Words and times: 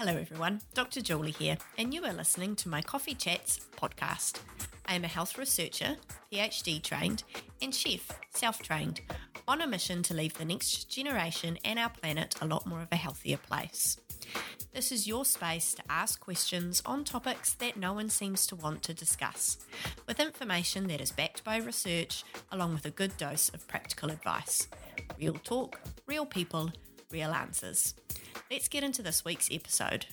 Hello, 0.00 0.16
everyone. 0.16 0.62
Dr. 0.72 1.02
Julie 1.02 1.30
here, 1.30 1.58
and 1.76 1.92
you 1.92 2.02
are 2.06 2.12
listening 2.14 2.56
to 2.56 2.70
my 2.70 2.80
Coffee 2.80 3.12
Chats 3.12 3.60
podcast. 3.76 4.40
I 4.86 4.94
am 4.94 5.04
a 5.04 5.08
health 5.08 5.36
researcher, 5.36 5.98
PhD 6.32 6.82
trained, 6.82 7.22
and 7.60 7.74
chef, 7.74 8.10
self 8.30 8.62
trained, 8.62 9.02
on 9.46 9.60
a 9.60 9.66
mission 9.66 10.02
to 10.04 10.14
leave 10.14 10.32
the 10.38 10.46
next 10.46 10.88
generation 10.88 11.58
and 11.66 11.78
our 11.78 11.90
planet 11.90 12.34
a 12.40 12.46
lot 12.46 12.66
more 12.66 12.80
of 12.80 12.88
a 12.90 12.96
healthier 12.96 13.36
place. 13.36 13.98
This 14.72 14.90
is 14.90 15.06
your 15.06 15.26
space 15.26 15.74
to 15.74 15.82
ask 15.90 16.18
questions 16.18 16.82
on 16.86 17.04
topics 17.04 17.52
that 17.56 17.76
no 17.76 17.92
one 17.92 18.08
seems 18.08 18.46
to 18.46 18.56
want 18.56 18.82
to 18.84 18.94
discuss, 18.94 19.58
with 20.06 20.18
information 20.18 20.86
that 20.86 21.02
is 21.02 21.12
backed 21.12 21.44
by 21.44 21.58
research, 21.58 22.24
along 22.52 22.72
with 22.72 22.86
a 22.86 22.90
good 22.90 23.14
dose 23.18 23.50
of 23.50 23.68
practical 23.68 24.08
advice. 24.08 24.66
Real 25.18 25.34
talk, 25.44 25.78
real 26.06 26.24
people, 26.24 26.72
real 27.12 27.32
answers. 27.32 27.92
Let's 28.50 28.66
get 28.66 28.82
into 28.82 29.00
this 29.00 29.24
week's 29.24 29.48
episode. 29.52 30.06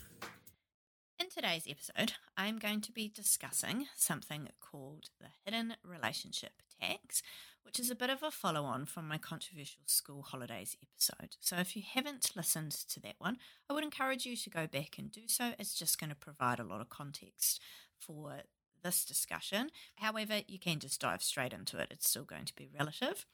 In 1.19 1.27
today's 1.27 1.65
episode, 1.67 2.13
I'm 2.37 2.59
going 2.59 2.81
to 2.81 2.91
be 2.91 3.07
discussing 3.07 3.87
something 3.95 4.49
called 4.61 5.09
the 5.19 5.29
hidden 5.43 5.73
relationship 5.83 6.51
tax, 6.79 7.23
which 7.63 7.79
is 7.79 7.89
a 7.89 7.95
bit 7.95 8.11
of 8.11 8.21
a 8.21 8.29
follow 8.29 8.63
on 8.63 8.85
from 8.85 9.07
my 9.07 9.17
controversial 9.17 9.81
school 9.87 10.21
holidays 10.21 10.77
episode. 10.83 11.35
So 11.39 11.55
if 11.55 11.75
you 11.75 11.81
haven't 11.91 12.35
listened 12.35 12.73
to 12.73 12.99
that 12.99 13.15
one, 13.17 13.37
I 13.67 13.73
would 13.73 13.83
encourage 13.83 14.27
you 14.27 14.35
to 14.35 14.49
go 14.51 14.67
back 14.67 14.99
and 14.99 15.11
do 15.11 15.21
so. 15.25 15.53
It's 15.57 15.73
just 15.73 15.99
going 15.99 16.11
to 16.11 16.15
provide 16.15 16.59
a 16.59 16.63
lot 16.63 16.79
of 16.79 16.89
context 16.89 17.59
for 17.97 18.41
this 18.83 19.03
discussion. 19.03 19.71
However, 19.95 20.41
you 20.47 20.59
can 20.59 20.77
just 20.77 21.01
dive 21.01 21.23
straight 21.23 21.53
into 21.53 21.79
it, 21.79 21.87
it's 21.89 22.07
still 22.07 22.23
going 22.23 22.45
to 22.45 22.55
be 22.55 22.69
relative. 22.77 23.25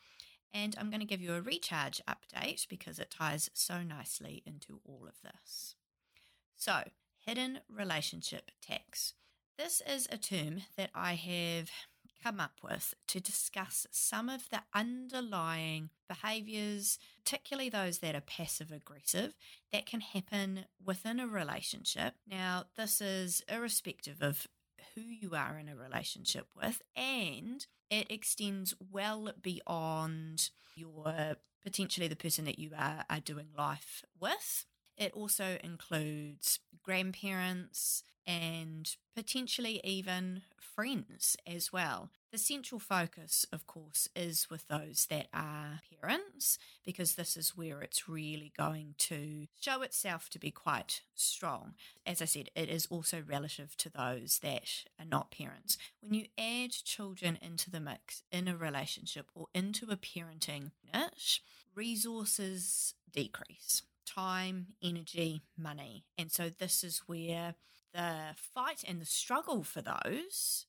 And 0.53 0.75
I'm 0.79 0.89
going 0.89 0.99
to 0.99 1.05
give 1.05 1.21
you 1.21 1.33
a 1.33 1.41
recharge 1.41 2.01
update 2.07 2.67
because 2.67 2.99
it 2.99 3.09
ties 3.09 3.49
so 3.53 3.81
nicely 3.81 4.43
into 4.45 4.79
all 4.85 5.07
of 5.07 5.21
this. 5.23 5.75
So, 6.55 6.83
hidden 7.25 7.59
relationship 7.67 8.51
tax. 8.61 9.13
This 9.57 9.81
is 9.87 10.07
a 10.11 10.17
term 10.17 10.61
that 10.77 10.91
I 10.93 11.13
have 11.15 11.69
come 12.23 12.39
up 12.39 12.59
with 12.63 12.93
to 13.07 13.19
discuss 13.19 13.85
some 13.91 14.29
of 14.29 14.49
the 14.49 14.61
underlying 14.73 15.89
behaviors, 16.07 16.97
particularly 17.23 17.69
those 17.69 17.99
that 17.99 18.15
are 18.15 18.21
passive 18.21 18.71
aggressive, 18.71 19.35
that 19.71 19.85
can 19.85 20.01
happen 20.01 20.65
within 20.83 21.19
a 21.19 21.27
relationship. 21.27 22.13
Now, 22.25 22.65
this 22.77 23.01
is 23.01 23.43
irrespective 23.49 24.21
of 24.21 24.47
who 24.95 25.01
you 25.01 25.31
are 25.35 25.57
in 25.57 25.69
a 25.69 25.75
relationship 25.75 26.47
with, 26.55 26.81
and 26.95 27.65
it 27.89 28.09
extends 28.09 28.73
well 28.91 29.31
beyond 29.41 30.49
your 30.75 31.35
potentially 31.63 32.07
the 32.07 32.15
person 32.15 32.45
that 32.45 32.59
you 32.59 32.71
are, 32.77 33.05
are 33.09 33.19
doing 33.19 33.47
life 33.57 34.03
with. 34.19 34.65
It 34.97 35.13
also 35.13 35.57
includes 35.63 36.59
grandparents 36.83 38.03
and 38.25 38.95
potentially 39.15 39.81
even 39.83 40.43
friends 40.57 41.35
as 41.45 41.71
well. 41.71 42.09
The 42.31 42.37
central 42.37 42.79
focus, 42.79 43.45
of 43.51 43.67
course, 43.67 44.07
is 44.15 44.49
with 44.49 44.67
those 44.67 45.07
that 45.09 45.27
are 45.33 45.81
parents, 46.01 46.57
because 46.83 47.13
this 47.13 47.37
is 47.37 47.55
where 47.55 47.81
it's 47.81 48.09
really 48.09 48.51
going 48.57 48.95
to 48.99 49.47
show 49.59 49.81
itself 49.81 50.29
to 50.31 50.39
be 50.39 50.51
quite 50.51 51.01
strong. 51.13 51.73
As 52.07 52.21
I 52.21 52.25
said, 52.25 52.49
it 52.55 52.69
is 52.69 52.87
also 52.87 53.21
relative 53.21 53.77
to 53.77 53.89
those 53.89 54.39
that 54.39 54.85
are 54.99 55.05
not 55.05 55.31
parents. 55.31 55.77
When 56.01 56.13
you 56.13 56.25
add 56.37 56.71
children 56.71 57.37
into 57.41 57.69
the 57.69 57.79
mix 57.79 58.23
in 58.31 58.47
a 58.47 58.57
relationship 58.57 59.29
or 59.35 59.47
into 59.53 59.91
a 59.91 59.97
parenting 59.97 60.71
niche, 60.91 61.43
resources 61.75 62.95
decrease 63.11 63.83
time, 64.05 64.67
energy, 64.81 65.43
money. 65.57 66.05
And 66.17 66.31
so 66.31 66.49
this 66.49 66.83
is 66.83 67.03
where 67.05 67.55
the 67.93 68.35
fight 68.35 68.83
and 68.87 69.01
the 69.01 69.05
struggle 69.05 69.63
for 69.63 69.81
those 69.81 70.65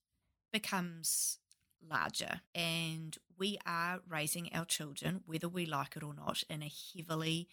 becomes 0.53 1.39
larger. 1.87 2.41
And 2.55 3.17
we 3.39 3.59
are 3.67 4.01
raising 4.09 4.51
our 4.53 4.65
children, 4.65 5.23
whether 5.27 5.49
we 5.49 5.67
like 5.67 5.97
it 5.97 6.03
or 6.03 6.15
not, 6.15 6.43
in 6.49 6.63
a 6.63 6.73
heavily 6.95 7.49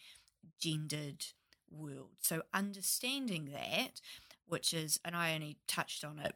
gendered 0.59 1.25
world. 1.69 2.17
So 2.22 2.44
understanding 2.53 3.50
that, 3.53 4.01
which 4.45 4.73
is, 4.73 5.00
and 5.03 5.16
I 5.16 5.33
only 5.33 5.57
touched 5.67 6.03
on 6.03 6.19
it 6.19 6.35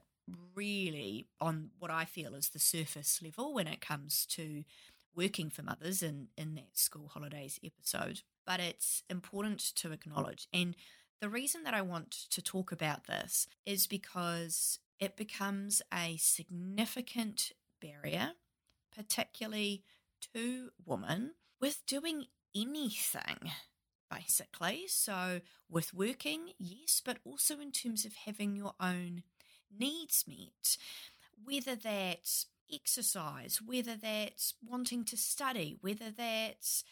really 0.56 1.28
on 1.40 1.70
what 1.78 1.92
I 1.92 2.06
feel 2.06 2.34
is 2.34 2.50
the 2.50 2.60
surface 2.60 3.22
level 3.22 3.54
when 3.54 3.68
it 3.68 3.82
comes 3.82 4.26
to 4.28 4.64
working 5.16 5.50
for 5.50 5.64
mothers 5.64 6.04
in, 6.04 6.28
in 6.38 6.56
that 6.56 6.78
school 6.78 7.08
holidays 7.08 7.60
episode 7.64 8.22
but 8.46 8.60
it's 8.60 9.04
important 9.10 9.60
to 9.76 9.92
acknowledge. 9.92 10.48
And 10.54 10.76
the 11.20 11.30
reason 11.30 11.64
that 11.64 11.74
I 11.74 11.82
want 11.82 12.12
to 12.30 12.42
talk 12.42 12.72
about 12.72 13.08
this 13.08 13.48
is 13.66 13.88
because 13.88 14.80
it 15.00 15.18
becomes 15.18 15.82
a 15.94 16.18
significant 16.18 17.52
barrier, 17.82 18.32
particularly 18.96 19.84
to 20.34 20.70
women, 20.86 21.32
with 21.60 21.86
doing 21.86 22.26
anything, 22.56 23.52
basically. 24.12 24.86
So, 24.88 25.42
with 25.70 25.94
working, 25.94 26.52
yes, 26.60 27.02
but 27.04 27.18
also 27.26 27.60
in 27.60 27.72
terms 27.72 28.06
of 28.06 28.14
having 28.26 28.56
your 28.56 28.74
own 28.80 29.24
needs 29.78 30.26
met, 30.28 30.78
whether 31.44 31.76
that's 31.76 32.46
exercise, 32.74 33.60
whether 33.66 33.96
that's 33.96 34.54
wanting 34.66 35.04
to 35.06 35.18
study, 35.18 35.78
whether 35.82 36.12
that's 36.16 36.84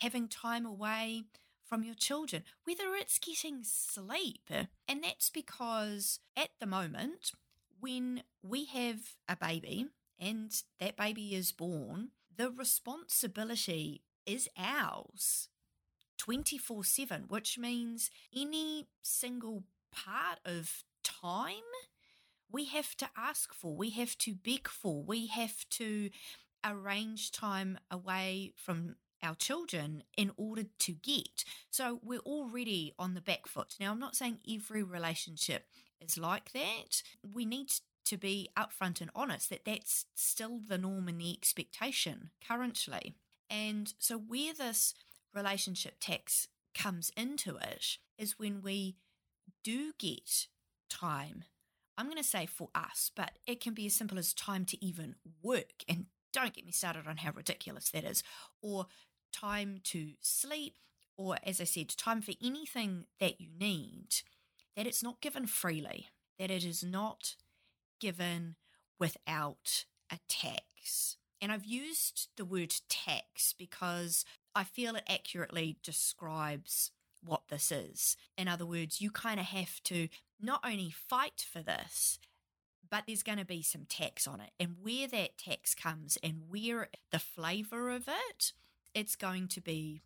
having 0.00 0.28
time 0.28 0.64
away 0.64 1.24
from 1.68 1.82
your 1.82 1.94
children, 1.94 2.42
whether 2.64 2.94
it's 2.94 3.18
getting 3.18 3.62
sleep. 3.62 4.50
And 4.50 5.04
that's 5.04 5.30
because 5.30 6.20
at 6.36 6.50
the 6.60 6.66
moment, 6.66 7.32
when 7.80 8.22
we 8.42 8.64
have 8.66 9.16
a 9.28 9.36
baby 9.36 9.86
and 10.18 10.50
that 10.80 10.96
baby 10.96 11.34
is 11.34 11.52
born, 11.52 12.08
the 12.36 12.50
responsibility 12.50 14.02
is 14.26 14.48
ours 14.56 15.48
24 16.18 16.84
7, 16.84 17.24
which 17.28 17.58
means 17.58 18.10
any 18.34 18.86
single 19.02 19.64
part 19.92 20.38
of 20.44 20.84
time 21.02 21.54
we 22.50 22.64
have 22.66 22.96
to 22.96 23.08
ask 23.16 23.52
for, 23.52 23.74
we 23.74 23.90
have 23.90 24.16
to 24.18 24.34
beg 24.34 24.68
for, 24.68 25.02
we 25.02 25.26
have 25.28 25.68
to 25.70 26.10
arrange 26.64 27.30
time 27.30 27.78
away 27.90 28.52
from 28.56 28.96
our 29.22 29.34
children 29.34 30.02
in 30.16 30.30
order 30.36 30.64
to 30.78 30.92
get. 30.92 31.44
So 31.70 32.00
we're 32.02 32.20
already 32.20 32.94
on 32.98 33.14
the 33.14 33.20
back 33.20 33.46
foot. 33.46 33.74
Now, 33.80 33.92
I'm 33.92 33.98
not 33.98 34.16
saying 34.16 34.38
every 34.48 34.82
relationship 34.82 35.66
is 36.00 36.16
like 36.16 36.52
that. 36.52 37.02
We 37.22 37.44
need 37.44 37.72
to 38.06 38.16
be 38.16 38.48
upfront 38.56 39.00
and 39.00 39.10
honest 39.14 39.50
that 39.50 39.64
that's 39.64 40.06
still 40.14 40.60
the 40.66 40.78
norm 40.78 41.08
and 41.08 41.20
the 41.20 41.32
expectation 41.32 42.30
currently. 42.46 43.14
And 43.50 43.92
so, 43.98 44.16
where 44.18 44.54
this 44.54 44.94
relationship 45.34 45.96
tax 46.00 46.48
comes 46.74 47.10
into 47.16 47.56
it 47.56 47.98
is 48.16 48.38
when 48.38 48.62
we 48.62 48.96
do 49.64 49.92
get 49.98 50.46
time. 50.88 51.44
I'm 51.98 52.06
going 52.06 52.16
to 52.16 52.22
say 52.24 52.46
for 52.46 52.68
us, 52.76 53.10
but 53.14 53.32
it 53.44 53.60
can 53.60 53.74
be 53.74 53.86
as 53.86 53.94
simple 53.94 54.18
as 54.18 54.32
time 54.32 54.64
to 54.66 54.84
even 54.84 55.16
work 55.42 55.84
and 55.88 56.06
don't 56.32 56.54
get 56.54 56.64
me 56.64 56.72
started 56.72 57.08
on 57.08 57.16
how 57.16 57.32
ridiculous 57.32 57.90
that 57.90 58.04
is, 58.04 58.22
or 58.62 58.86
time 59.32 59.80
to 59.84 60.12
sleep, 60.20 60.76
or 61.16 61.36
as 61.42 61.60
I 61.60 61.64
said, 61.64 61.88
time 61.88 62.22
for 62.22 62.32
anything 62.42 63.06
that 63.18 63.40
you 63.40 63.48
need, 63.58 64.08
that 64.76 64.86
it's 64.86 65.02
not 65.02 65.20
given 65.20 65.46
freely, 65.46 66.08
that 66.38 66.50
it 66.50 66.64
is 66.64 66.84
not 66.84 67.34
given 68.00 68.54
without 69.00 69.84
a 70.12 70.18
tax. 70.28 71.16
And 71.40 71.50
I've 71.50 71.64
used 71.64 72.28
the 72.36 72.44
word 72.44 72.74
tax 72.88 73.52
because 73.52 74.24
I 74.54 74.64
feel 74.64 74.94
it 74.96 75.04
accurately 75.08 75.78
describes 75.82 76.92
what 77.28 77.48
this 77.48 77.70
is. 77.70 78.16
In 78.36 78.48
other 78.48 78.66
words, 78.66 79.00
you 79.00 79.10
kind 79.10 79.38
of 79.38 79.46
have 79.46 79.82
to 79.84 80.08
not 80.40 80.60
only 80.64 80.90
fight 80.90 81.46
for 81.50 81.60
this, 81.60 82.18
but 82.90 83.04
there's 83.06 83.22
going 83.22 83.38
to 83.38 83.44
be 83.44 83.62
some 83.62 83.84
tax 83.88 84.26
on 84.26 84.40
it. 84.40 84.50
And 84.58 84.76
where 84.80 85.06
that 85.08 85.38
tax 85.38 85.74
comes 85.74 86.18
and 86.22 86.42
where 86.48 86.88
the 87.10 87.18
flavor 87.18 87.90
of 87.90 88.08
it 88.08 88.52
it's 88.94 89.16
going 89.16 89.48
to 89.48 89.60
be 89.60 90.02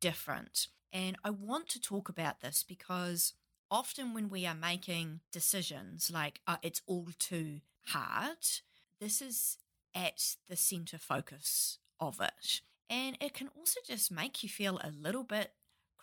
different. 0.00 0.68
And 0.92 1.16
I 1.24 1.30
want 1.30 1.68
to 1.70 1.80
talk 1.80 2.08
about 2.08 2.40
this 2.40 2.62
because 2.62 3.32
often 3.70 4.14
when 4.14 4.28
we 4.28 4.46
are 4.46 4.54
making 4.54 5.20
decisions 5.32 6.10
like 6.12 6.40
uh, 6.46 6.56
it's 6.62 6.82
all 6.86 7.08
too 7.18 7.60
hard, 7.86 8.36
this 9.00 9.20
is 9.20 9.58
at 9.94 10.36
the 10.48 10.56
center 10.56 10.98
focus 10.98 11.78
of 11.98 12.20
it. 12.20 12.60
And 12.90 13.16
it 13.20 13.32
can 13.32 13.48
also 13.56 13.80
just 13.84 14.12
make 14.12 14.42
you 14.42 14.48
feel 14.48 14.78
a 14.84 14.90
little 14.90 15.24
bit 15.24 15.52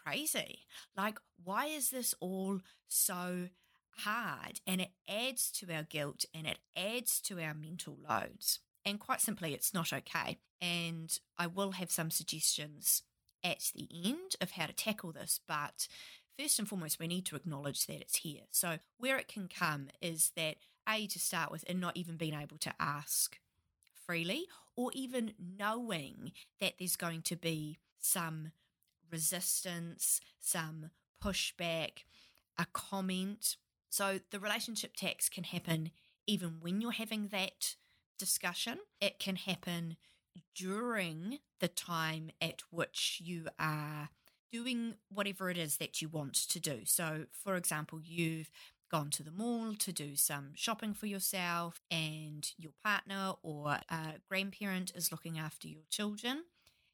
crazy. 0.04 0.60
Like, 0.96 1.20
why 1.44 1.66
is 1.68 1.90
this 1.90 2.14
all 2.20 2.60
so 2.88 3.50
hard? 3.98 4.62
And 4.66 4.82
it 4.82 4.92
adds 5.08 5.52
to 5.52 5.74
our 5.74 5.84
guilt 5.84 6.26
and 6.34 6.48
it 6.48 6.60
adds 6.76 7.20
to 7.22 7.42
our 7.42 7.54
mental 7.54 7.98
loads. 8.08 8.60
And 8.86 9.00
quite 9.00 9.22
simply, 9.22 9.54
it's 9.54 9.74
not 9.74 9.94
okay. 9.94 10.40
And 10.60 11.18
I 11.38 11.48
will 11.48 11.72
have 11.72 11.92
some 11.92 12.12
suggestions 12.12 13.04
at 13.44 13.72
the 13.76 13.88
end 14.04 14.36
of 14.40 14.52
how 14.52 14.66
to 14.66 14.74
tackle 14.74 15.12
this. 15.12 15.40
But 15.48 15.88
first 16.38 16.60
and 16.60 16.68
foremost, 16.68 17.00
we 17.00 17.08
need 17.08 17.26
to 17.28 17.36
acknowledge 17.36 17.86
that 17.88 18.02
it's 18.02 18.18
here. 18.18 18.42
So, 18.52 18.80
where 18.98 19.18
it 19.18 19.28
can 19.28 19.48
come 19.48 19.90
is 20.02 20.32
that 20.36 20.58
A, 20.88 21.08
to 21.08 21.20
start 21.20 21.52
with, 21.52 21.64
and 21.68 21.80
not 21.80 21.98
even 21.98 22.18
being 22.18 22.34
able 22.34 22.58
to 22.60 22.74
ask 22.80 23.38
freely, 23.94 24.46
or 24.76 24.92
even 24.94 25.34
knowing 25.40 26.32
that 26.60 26.74
there's 26.80 26.96
going 26.96 27.22
to 27.24 27.36
be 27.36 27.78
some 28.00 28.52
resistance, 29.12 30.20
some 30.40 30.92
pushback, 31.24 32.04
a 32.58 32.66
comment. 32.72 33.58
So, 33.90 34.20
the 34.32 34.40
relationship 34.40 34.96
tax 34.96 35.30
can 35.30 35.44
happen 35.44 35.92
even 36.28 36.58
when 36.62 36.82
you're 36.82 36.92
having 36.92 37.28
that 37.30 37.76
discussion, 38.18 38.78
it 39.00 39.20
can 39.20 39.36
happen 39.36 39.98
during 40.56 41.40
the 41.60 41.68
time 41.68 42.32
at 42.42 42.62
which 42.70 43.22
you 43.24 43.48
are 43.60 44.10
doing 44.52 44.96
whatever 45.10 45.50
it 45.50 45.58
is 45.58 45.78
that 45.78 46.02
you 46.02 46.10
want 46.10 46.34
to 46.36 46.60
do. 46.60 46.82
So, 46.86 47.26
for 47.32 47.56
example, 47.56 48.00
you've 48.04 48.52
gone 48.92 49.10
to 49.10 49.24
the 49.24 49.32
mall 49.32 49.74
to 49.76 49.92
do 49.92 50.16
some 50.16 50.52
shopping 50.54 50.94
for 50.94 51.06
yourself, 51.06 51.82
and 51.90 52.52
your 52.58 52.74
partner 52.84 53.34
or 53.42 53.80
a 53.90 54.16
grandparent 54.28 54.92
is 54.96 55.12
looking 55.12 55.40
after 55.40 55.68
your 55.68 55.84
children, 55.90 56.44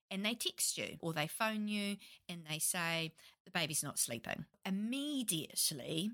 and 0.09 0.25
they 0.25 0.33
text 0.33 0.77
you 0.77 0.97
or 1.01 1.13
they 1.13 1.27
phone 1.27 1.67
you 1.67 1.97
and 2.29 2.43
they 2.49 2.59
say, 2.59 3.13
The 3.45 3.51
baby's 3.51 3.83
not 3.83 3.99
sleeping. 3.99 4.45
Immediately, 4.65 6.11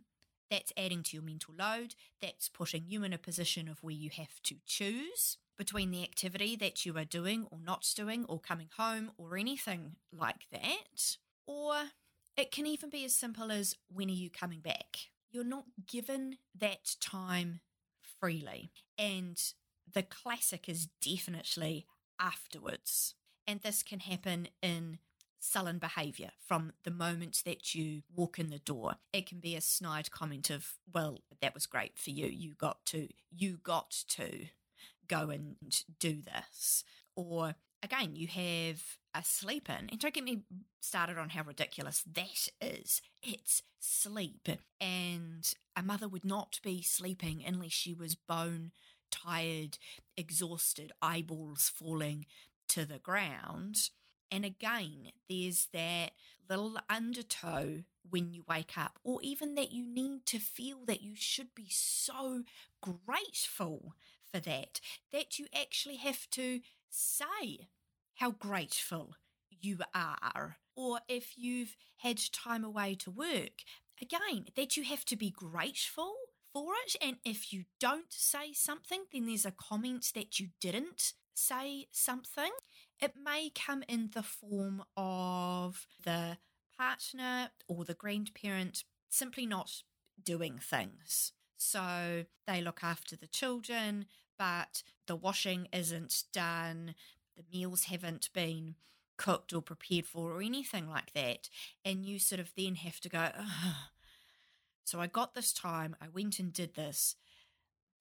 that's 0.49 0.73
adding 0.77 1.03
to 1.03 1.17
your 1.17 1.23
mental 1.23 1.53
load. 1.57 1.95
That's 2.21 2.49
putting 2.49 2.85
you 2.87 3.03
in 3.03 3.13
a 3.13 3.17
position 3.17 3.67
of 3.67 3.83
where 3.83 3.93
you 3.93 4.09
have 4.15 4.41
to 4.43 4.55
choose 4.65 5.37
between 5.57 5.91
the 5.91 6.03
activity 6.03 6.55
that 6.55 6.85
you 6.85 6.97
are 6.97 7.05
doing 7.05 7.47
or 7.51 7.59
not 7.63 7.91
doing, 7.95 8.25
or 8.27 8.39
coming 8.39 8.69
home, 8.77 9.11
or 9.17 9.37
anything 9.37 9.95
like 10.11 10.47
that. 10.51 11.17
Or 11.45 11.75
it 12.37 12.51
can 12.51 12.65
even 12.65 12.89
be 12.89 13.05
as 13.05 13.15
simple 13.15 13.51
as 13.51 13.75
when 13.91 14.09
are 14.09 14.13
you 14.13 14.29
coming 14.29 14.59
back? 14.59 14.97
You're 15.31 15.43
not 15.43 15.65
given 15.87 16.37
that 16.55 16.95
time 16.99 17.61
freely. 18.19 18.71
And 18.97 19.41
the 19.91 20.03
classic 20.03 20.67
is 20.67 20.87
definitely 21.01 21.85
afterwards. 22.19 23.15
And 23.47 23.61
this 23.61 23.83
can 23.83 23.99
happen 23.99 24.47
in 24.61 24.99
sullen 25.39 25.77
behavior 25.77 26.31
from 26.39 26.71
the 26.83 26.91
moment 26.91 27.41
that 27.45 27.75
you 27.75 28.01
walk 28.15 28.39
in 28.39 28.49
the 28.49 28.59
door. 28.59 28.95
It 29.11 29.27
can 29.27 29.39
be 29.39 29.55
a 29.55 29.61
snide 29.61 30.09
comment 30.09 30.49
of, 30.49 30.75
well, 30.91 31.19
that 31.41 31.53
was 31.53 31.65
great 31.65 31.97
for 31.97 32.11
you. 32.11 32.27
You 32.27 32.53
got 32.53 32.85
to, 32.87 33.09
you 33.29 33.57
got 33.61 33.91
to 34.09 34.45
go 35.07 35.29
and 35.29 35.83
do 35.99 36.21
this. 36.21 36.85
Or 37.15 37.55
again, 37.83 38.15
you 38.15 38.27
have 38.27 38.81
a 39.13 39.23
sleep 39.23 39.69
in. 39.69 39.89
And 39.89 39.99
don't 39.99 40.13
get 40.13 40.23
me 40.23 40.43
started 40.79 41.17
on 41.17 41.29
how 41.29 41.43
ridiculous 41.43 42.03
that 42.13 42.47
is. 42.61 43.01
It's 43.21 43.61
sleep. 43.79 44.47
And 44.79 45.53
a 45.75 45.83
mother 45.83 46.07
would 46.07 46.25
not 46.25 46.59
be 46.63 46.81
sleeping 46.81 47.43
unless 47.45 47.73
she 47.73 47.93
was 47.93 48.15
bone 48.15 48.71
tired, 49.11 49.77
exhausted, 50.17 50.91
eyeballs 51.01 51.69
falling 51.69 52.25
to 52.69 52.85
the 52.85 52.99
ground. 52.99 53.89
And 54.31 54.43
again, 54.43 55.11
there's 55.29 55.67
that 55.73 56.11
little 56.49 56.77
undertow 56.89 57.83
when 58.09 58.31
you 58.31 58.43
wake 58.47 58.77
up, 58.77 58.99
or 59.03 59.19
even 59.21 59.55
that 59.55 59.71
you 59.71 59.85
need 59.85 60.25
to 60.27 60.39
feel 60.39 60.85
that 60.85 61.01
you 61.01 61.15
should 61.15 61.55
be 61.55 61.67
so 61.69 62.43
grateful 62.81 63.95
for 64.31 64.39
that, 64.39 64.81
that 65.11 65.39
you 65.39 65.47
actually 65.55 65.97
have 65.97 66.29
to 66.31 66.61
say 66.89 67.69
how 68.15 68.31
grateful 68.31 69.15
you 69.49 69.77
are. 69.95 70.57
Or 70.75 70.99
if 71.07 71.37
you've 71.37 71.75
had 71.97 72.19
time 72.33 72.63
away 72.63 72.95
to 72.95 73.11
work, 73.11 73.63
again, 74.01 74.45
that 74.55 74.75
you 74.75 74.83
have 74.83 75.05
to 75.05 75.15
be 75.15 75.29
grateful 75.29 76.13
for 76.51 76.73
it. 76.85 76.95
And 77.01 77.17
if 77.23 77.53
you 77.53 77.65
don't 77.79 78.11
say 78.11 78.53
something, 78.53 79.05
then 79.13 79.27
there's 79.27 79.45
a 79.45 79.51
comment 79.51 80.11
that 80.15 80.39
you 80.39 80.49
didn't 80.59 81.13
say 81.33 81.87
something. 81.91 82.51
It 82.99 83.13
may 83.21 83.49
come 83.53 83.83
in 83.87 84.11
the 84.13 84.23
form 84.23 84.83
of 84.95 85.87
the 86.03 86.37
partner 86.77 87.49
or 87.67 87.85
the 87.85 87.93
grandparent 87.93 88.83
simply 89.09 89.45
not 89.45 89.83
doing 90.23 90.57
things. 90.57 91.33
So 91.57 92.25
they 92.47 92.61
look 92.61 92.79
after 92.83 93.15
the 93.15 93.27
children, 93.27 94.05
but 94.37 94.83
the 95.07 95.15
washing 95.15 95.67
isn't 95.71 96.23
done, 96.33 96.95
the 97.35 97.43
meals 97.51 97.85
haven't 97.85 98.29
been 98.33 98.75
cooked 99.17 99.53
or 99.53 99.61
prepared 99.61 100.05
for, 100.05 100.31
or 100.31 100.41
anything 100.41 100.89
like 100.89 101.13
that. 101.13 101.49
And 101.85 102.05
you 102.05 102.19
sort 102.19 102.41
of 102.41 102.51
then 102.57 102.75
have 102.75 102.99
to 103.01 103.09
go, 103.09 103.29
so 104.83 104.99
I 104.99 105.07
got 105.07 105.33
this 105.33 105.53
time, 105.53 105.95
I 106.01 106.07
went 106.13 106.39
and 106.39 106.51
did 106.51 106.75
this, 106.75 107.15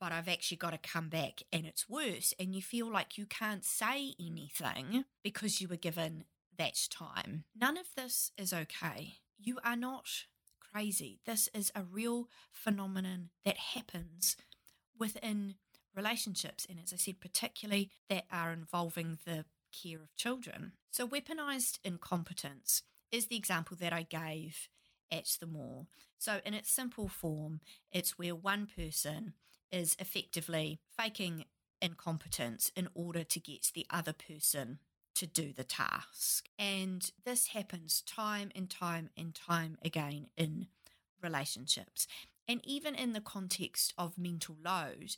but 0.03 0.11
I've 0.11 0.27
actually 0.27 0.57
got 0.57 0.71
to 0.71 0.79
come 0.79 1.09
back 1.09 1.45
and 1.53 1.65
it's 1.65 1.89
worse. 1.89 2.35
And 2.37 2.57
you 2.57 2.61
feel 2.61 2.93
like 2.93 3.17
you 3.17 3.25
can't 3.25 3.65
say 3.65 4.15
anything 4.19 5.05
because 5.23 5.61
you 5.61 5.69
were 5.69 5.77
given 5.77 6.25
that 6.59 6.77
time. 6.91 7.45
None 7.55 7.79
of 7.79 7.87
this 7.97 8.33
is 8.37 8.53
okay. 8.53 9.19
You 9.39 9.61
are 9.65 9.77
not 9.77 10.09
crazy. 10.59 11.21
This 11.25 11.49
is 11.55 11.71
a 11.77 11.85
real 11.85 12.29
phenomenon 12.51 13.29
that 13.45 13.57
happens 13.57 14.37
within 14.99 15.55
relationships. 15.95 16.67
And 16.69 16.81
as 16.83 16.93
I 16.93 16.97
said, 16.97 17.21
particularly 17.21 17.89
that 18.11 18.25
are 18.29 18.53
involving 18.53 19.19
the 19.25 19.45
care 19.71 20.03
of 20.03 20.17
children. 20.17 20.73
So, 20.91 21.07
weaponized 21.07 21.79
incompetence 21.85 22.83
is 23.13 23.27
the 23.27 23.37
example 23.37 23.77
that 23.79 23.93
I 23.93 24.03
gave 24.03 24.69
at 25.13 25.29
the 25.39 25.47
mall. 25.47 25.87
So, 26.19 26.41
in 26.45 26.55
its 26.55 26.73
simple 26.73 27.07
form, 27.07 27.61
it's 27.93 28.19
where 28.19 28.35
one 28.35 28.67
person 28.67 29.35
is 29.73 29.97
effectively 29.99 30.79
faking 30.97 31.47
incompetence 31.81 32.71
in 32.77 32.89
order 32.95 33.25
to 33.25 33.41
get 33.41 33.73
the 33.75 33.87
other 33.91 34.13
person 34.13 34.79
to 35.15 35.27
do 35.27 35.53
the 35.53 35.65
task. 35.65 36.49
And 36.59 37.11
this 37.25 37.49
happens 37.49 38.03
time 38.03 38.51
and 38.55 38.71
time 38.71 39.11
and 39.17 39.35
time 39.35 39.79
again 39.85 40.29
in 40.37 40.69
relationships. 41.23 42.07
And 42.47 42.61
even 42.65 42.95
in 42.95 43.13
the 43.13 43.21
context 43.21 43.95
of 43.99 44.19
mental 44.19 44.57
load, 44.65 45.17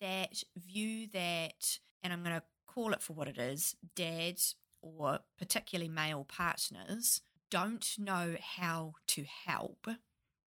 that 0.00 0.42
view 0.56 1.06
that, 1.12 1.78
and 2.02 2.12
I'm 2.12 2.22
going 2.22 2.36
to 2.36 2.42
call 2.66 2.92
it 2.92 3.02
for 3.02 3.12
what 3.12 3.28
it 3.28 3.38
is, 3.38 3.76
dads 3.94 4.56
or 4.82 5.20
particularly 5.38 5.88
male 5.88 6.24
partners 6.24 7.22
don't 7.50 7.94
know 7.98 8.36
how 8.56 8.94
to 9.06 9.24
help 9.46 9.88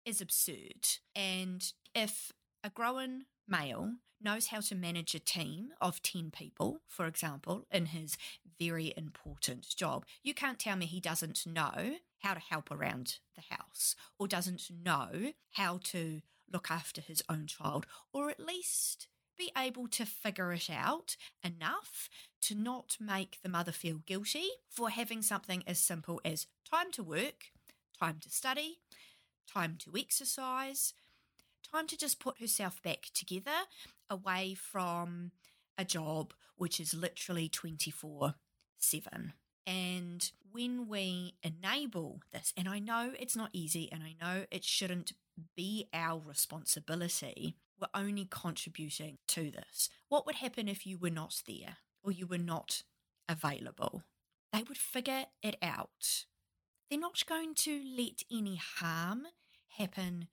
is 0.05 0.21
absurd. 0.21 0.87
And 1.15 1.71
if 1.93 2.31
a 2.63 2.69
grown 2.69 3.25
male 3.49 3.93
knows 4.21 4.47
how 4.47 4.59
to 4.59 4.75
manage 4.75 5.15
a 5.15 5.19
team 5.19 5.69
of 5.79 6.01
10 6.01 6.31
people, 6.31 6.81
for 6.87 7.05
example, 7.05 7.65
in 7.71 7.87
his 7.87 8.17
very 8.59 8.93
important 8.97 9.65
job. 9.75 10.05
You 10.23 10.33
can't 10.33 10.59
tell 10.59 10.75
me 10.75 10.85
he 10.85 10.99
doesn't 10.99 11.45
know 11.45 11.95
how 12.19 12.33
to 12.33 12.39
help 12.39 12.69
around 12.69 13.19
the 13.35 13.55
house 13.55 13.95
or 14.17 14.27
doesn't 14.27 14.69
know 14.83 15.31
how 15.51 15.79
to 15.83 16.21
look 16.51 16.69
after 16.69 16.99
his 17.01 17.23
own 17.29 17.47
child 17.47 17.85
or 18.11 18.29
at 18.29 18.39
least 18.39 19.07
be 19.37 19.51
able 19.57 19.87
to 19.87 20.05
figure 20.05 20.51
it 20.51 20.69
out 20.69 21.15
enough 21.43 22.09
to 22.41 22.55
not 22.55 22.97
make 22.99 23.39
the 23.41 23.49
mother 23.49 23.71
feel 23.71 23.99
guilty 24.05 24.49
for 24.69 24.89
having 24.89 25.21
something 25.21 25.63
as 25.65 25.79
simple 25.79 26.19
as 26.25 26.47
time 26.69 26.91
to 26.91 27.01
work, 27.01 27.45
time 27.97 28.17
to 28.19 28.29
study, 28.29 28.79
time 29.47 29.77
to 29.79 29.93
exercise, 29.97 30.93
time 31.71 31.87
to 31.87 31.97
just 31.97 32.19
put 32.19 32.39
herself 32.39 32.81
back 32.81 33.07
together 33.13 33.51
away 34.09 34.55
from 34.55 35.31
a 35.77 35.85
job 35.85 36.33
which 36.55 36.79
is 36.79 36.93
literally 36.93 37.47
24 37.47 38.35
7. 38.77 39.33
And 39.67 40.31
when 40.51 40.87
we 40.87 41.35
enable 41.43 42.21
this, 42.31 42.53
and 42.57 42.67
I 42.67 42.79
know 42.79 43.11
it's 43.19 43.35
not 43.35 43.49
easy 43.53 43.89
and 43.91 44.03
I 44.03 44.15
know 44.19 44.45
it 44.51 44.63
shouldn't 44.63 45.13
be 45.55 45.87
our 45.93 46.21
responsibility, 46.25 47.55
we're 47.79 47.87
only 47.93 48.27
contributing 48.29 49.19
to 49.27 49.51
this. 49.51 49.89
What 50.07 50.25
would 50.25 50.35
happen 50.35 50.67
if 50.67 50.85
you 50.85 50.97
were 50.97 51.09
not 51.09 51.43
there 51.47 51.77
or 52.03 52.11
you 52.11 52.25
were 52.25 52.37
not 52.37 52.83
available? 53.27 54.03
They 54.51 54.63
would 54.63 54.77
figure 54.77 55.25
it 55.43 55.57
out. 55.61 56.25
They're 56.89 56.99
not 56.99 57.23
going 57.27 57.53
to 57.55 57.81
let 57.95 58.23
any 58.31 58.59
harm 58.79 59.27
happen 59.77 60.27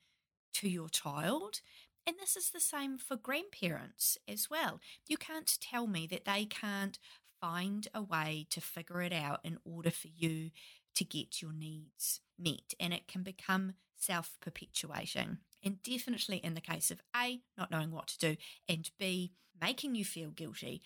to 0.56 0.68
your 0.68 0.88
child. 0.88 1.60
And 2.06 2.16
this 2.20 2.36
is 2.36 2.50
the 2.50 2.60
same 2.60 2.98
for 2.98 3.16
grandparents 3.16 4.16
as 4.28 4.48
well. 4.48 4.80
You 5.06 5.16
can't 5.16 5.58
tell 5.60 5.86
me 5.86 6.06
that 6.06 6.25
they 6.25 6.44
can't 6.44 6.98
find 7.40 7.88
a 7.92 8.02
way 8.02 8.46
to 8.50 8.60
figure 8.60 9.02
it 9.02 9.12
out 9.12 9.40
in 9.44 9.58
order 9.64 9.90
for 9.90 10.08
you 10.08 10.50
to 10.94 11.04
get 11.04 11.42
your 11.42 11.52
needs 11.52 12.20
met. 12.38 12.75
And 12.80 12.94
it 12.94 13.08
can 13.08 13.22
become 13.22 13.75
self 13.98 14.36
perpetuating. 14.40 15.38
And 15.62 15.82
definitely 15.82 16.38
in 16.38 16.54
the 16.54 16.60
case 16.60 16.90
of 16.90 17.02
A, 17.14 17.40
not 17.58 17.70
knowing 17.70 17.90
what 17.90 18.06
to 18.08 18.18
do, 18.18 18.36
and 18.68 18.88
B, 18.98 19.32
making 19.60 19.94
you 19.94 20.04
feel 20.04 20.30
guilty, 20.30 20.82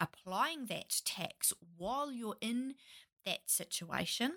applying 0.00 0.66
that 0.66 1.00
tax 1.04 1.52
while 1.76 2.10
you're 2.10 2.36
in 2.40 2.74
that 3.26 3.42
situation, 3.46 4.32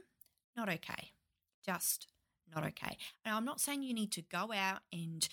not 0.56 0.70
okay. 0.70 1.12
Just 1.66 2.08
not 2.54 2.66
okay. 2.66 2.98
And 3.24 3.36
I'm 3.36 3.46
not 3.46 3.60
saying 3.60 3.84
you 3.84 3.94
need 3.94 4.12
to 4.14 4.22
go 4.22 4.52
out 4.54 4.80
and 4.92 5.28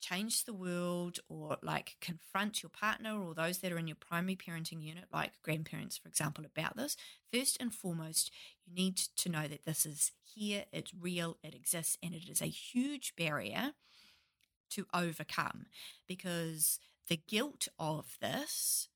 change 0.00 0.44
the 0.44 0.52
world 0.52 1.18
or 1.28 1.56
like 1.62 1.96
confront 2.00 2.62
your 2.62 2.70
partner 2.70 3.18
or 3.18 3.34
those 3.34 3.58
that 3.58 3.72
are 3.72 3.78
in 3.78 3.88
your 3.88 3.96
primary 3.96 4.36
parenting 4.36 4.82
unit, 4.82 5.04
like 5.12 5.32
grandparents, 5.42 5.96
for 5.96 6.08
example, 6.08 6.44
about 6.44 6.76
this. 6.76 6.96
First 7.32 7.56
and 7.60 7.74
foremost, 7.74 8.30
you 8.64 8.74
need 8.74 8.96
to 8.96 9.28
know 9.28 9.48
that 9.48 9.64
this 9.64 9.86
is 9.86 10.12
here, 10.22 10.64
it's 10.72 10.92
real, 10.94 11.38
it 11.42 11.54
exists, 11.54 11.96
and 12.02 12.14
it 12.14 12.28
is 12.28 12.42
a 12.42 12.46
huge 12.46 13.14
barrier 13.16 13.72
to 14.70 14.86
overcome 14.92 15.66
because 16.06 16.78
the 17.08 17.16
guilt 17.16 17.68
of 17.78 18.16
this 18.20 18.88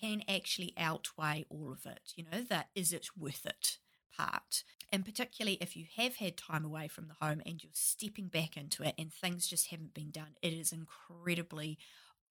can 0.00 0.22
actually 0.28 0.74
outweigh 0.76 1.44
all 1.48 1.72
of 1.72 1.86
it. 1.86 2.12
You 2.16 2.24
know, 2.24 2.42
that 2.48 2.68
is 2.74 2.92
it 2.92 3.08
worth 3.16 3.46
it 3.46 3.78
part. 4.16 4.64
And 4.92 5.06
particularly 5.06 5.56
if 5.60 5.74
you 5.74 5.86
have 5.96 6.16
had 6.16 6.36
time 6.36 6.66
away 6.66 6.86
from 6.86 7.08
the 7.08 7.14
home 7.18 7.40
and 7.46 7.62
you're 7.62 7.70
stepping 7.72 8.28
back 8.28 8.58
into 8.58 8.82
it 8.82 8.94
and 8.98 9.10
things 9.10 9.46
just 9.46 9.68
haven't 9.68 9.94
been 9.94 10.10
done, 10.10 10.36
it 10.42 10.52
is 10.52 10.70
incredibly 10.70 11.78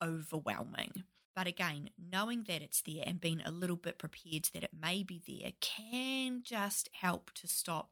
overwhelming. 0.02 1.04
But 1.36 1.48
again, 1.48 1.90
knowing 1.98 2.44
that 2.48 2.62
it's 2.62 2.82
there 2.82 3.04
and 3.06 3.20
being 3.20 3.42
a 3.44 3.52
little 3.52 3.78
bit 3.78 3.98
prepared 3.98 4.50
that 4.54 4.64
it 4.64 4.72
may 4.80 5.02
be 5.02 5.22
there 5.28 5.54
can 5.60 6.44
just 6.44 6.90
help 6.94 7.32
to 7.36 7.48
stop 7.48 7.90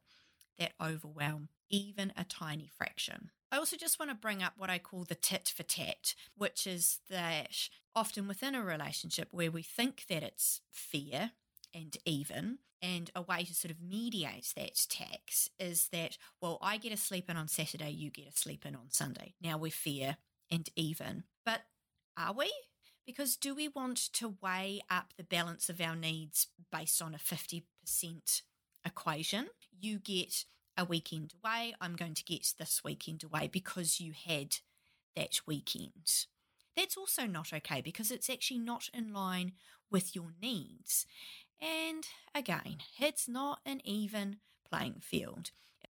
that 0.59 0.73
overwhelm, 0.79 1.49
even 1.69 2.13
a 2.15 2.23
tiny 2.23 2.67
fraction. 2.67 3.31
I 3.51 3.57
also 3.57 3.77
just 3.77 3.97
want 3.97 4.11
to 4.11 4.15
bring 4.15 4.43
up 4.43 4.53
what 4.57 4.69
I 4.69 4.77
call 4.77 5.03
the 5.03 5.15
tit 5.15 5.51
for 5.55 5.63
tat, 5.63 6.13
which 6.37 6.67
is 6.67 6.99
that 7.09 7.69
often 7.95 8.27
within 8.27 8.53
a 8.53 8.63
relationship 8.63 9.29
where 9.31 9.49
we 9.49 9.63
think 9.63 10.05
that 10.09 10.21
it's 10.21 10.61
fair 10.69 11.31
and 11.73 11.95
even, 12.05 12.59
and 12.81 13.11
a 13.15 13.21
way 13.21 13.43
to 13.43 13.53
sort 13.53 13.71
of 13.71 13.81
mediate 13.81 14.53
that 14.55 14.75
tax 14.89 15.49
is 15.59 15.89
that, 15.91 16.17
well, 16.41 16.57
I 16.61 16.77
get 16.77 16.93
a 16.93 16.97
sleep 16.97 17.29
in 17.29 17.37
on 17.37 17.47
Saturday, 17.47 17.91
you 17.91 18.09
get 18.09 18.27
a 18.27 18.37
sleep 18.37 18.65
in 18.65 18.75
on 18.75 18.89
Sunday. 18.89 19.33
Now 19.41 19.57
we're 19.57 19.71
fair 19.71 20.17
and 20.49 20.69
even. 20.75 21.23
But 21.45 21.61
are 22.17 22.33
we? 22.33 22.51
Because 23.05 23.35
do 23.35 23.55
we 23.55 23.67
want 23.67 23.97
to 24.13 24.35
weigh 24.41 24.81
up 24.89 25.13
the 25.17 25.23
balance 25.23 25.67
of 25.69 25.81
our 25.81 25.95
needs 25.95 26.47
based 26.71 27.01
on 27.01 27.15
a 27.15 27.17
50% 27.17 27.63
equation? 28.85 29.47
You 29.79 29.99
get 29.99 30.45
a 30.77 30.85
weekend 30.85 31.33
away, 31.43 31.73
I'm 31.81 31.95
going 31.95 32.13
to 32.13 32.23
get 32.23 32.53
this 32.57 32.81
weekend 32.83 33.23
away 33.23 33.49
because 33.51 33.99
you 33.99 34.13
had 34.13 34.57
that 35.15 35.41
weekend. 35.45 36.25
That's 36.77 36.95
also 36.95 37.25
not 37.25 37.51
okay 37.51 37.81
because 37.81 38.11
it's 38.11 38.29
actually 38.29 38.59
not 38.59 38.87
in 38.93 39.11
line 39.11 39.53
with 39.91 40.15
your 40.15 40.29
needs. 40.41 41.05
And 41.61 42.07
again, 42.33 42.77
it's 42.99 43.27
not 43.27 43.59
an 43.65 43.81
even 43.83 44.37
playing 44.69 45.01
field. 45.01 45.51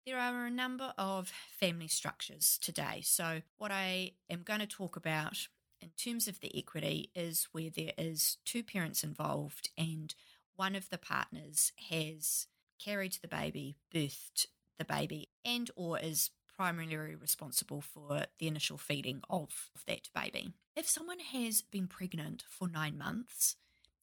There 0.06 0.18
are 0.18 0.44
a 0.44 0.50
number 0.50 0.92
of 0.98 1.32
family 1.58 1.88
structures 1.88 2.58
today. 2.60 3.00
So, 3.02 3.40
what 3.56 3.70
I 3.70 4.12
am 4.28 4.42
going 4.42 4.60
to 4.60 4.66
talk 4.66 4.96
about 4.96 5.48
in 5.80 5.90
terms 5.96 6.28
of 6.28 6.40
the 6.40 6.56
equity 6.56 7.10
is 7.14 7.48
where 7.52 7.70
there 7.70 7.92
is 7.96 8.36
two 8.44 8.62
parents 8.62 9.02
involved 9.02 9.70
and 9.78 10.14
one 10.56 10.74
of 10.74 10.90
the 10.90 10.98
partners 10.98 11.72
has 11.90 12.46
carried 12.78 13.18
the 13.22 13.28
baby, 13.28 13.76
birthed 13.92 14.46
the 14.78 14.84
baby, 14.84 15.28
and 15.44 15.70
or 15.74 15.98
is 15.98 16.30
primarily 16.56 17.14
responsible 17.14 17.80
for 17.80 18.26
the 18.38 18.46
initial 18.46 18.78
feeding 18.78 19.22
of 19.28 19.70
that 19.86 20.08
baby. 20.14 20.52
If 20.76 20.88
someone 20.88 21.20
has 21.20 21.62
been 21.62 21.88
pregnant 21.88 22.44
for 22.48 22.68
nine 22.68 22.96
months, 22.96 23.56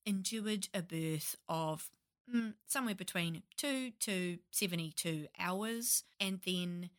endured 0.05 0.67
a 0.73 0.81
birth 0.81 1.35
of 1.47 1.89
mm, 2.33 2.53
somewhere 2.67 2.95
between 2.95 3.43
two 3.57 3.91
to 4.01 4.39
72 4.51 5.27
hours, 5.39 6.03
and 6.19 6.39
then 6.45 6.89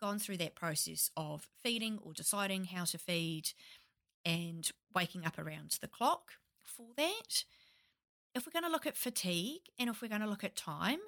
gone 0.00 0.18
through 0.18 0.36
that 0.38 0.54
process 0.54 1.10
of 1.16 1.48
feeding 1.62 1.98
or 2.02 2.12
deciding 2.12 2.64
how 2.66 2.84
to 2.84 2.98
feed 2.98 3.50
and 4.24 4.70
waking 4.94 5.24
up 5.24 5.38
around 5.38 5.78
the 5.80 5.88
clock 5.88 6.32
for 6.62 6.86
that. 6.96 7.44
If 8.34 8.46
we're 8.46 8.52
going 8.52 8.64
to 8.64 8.72
look 8.72 8.86
at 8.86 8.96
fatigue 8.96 9.62
and 9.78 9.88
if 9.88 10.02
we're 10.02 10.08
going 10.08 10.20
to 10.20 10.28
look 10.28 10.44
at 10.44 10.56
time, 10.56 10.98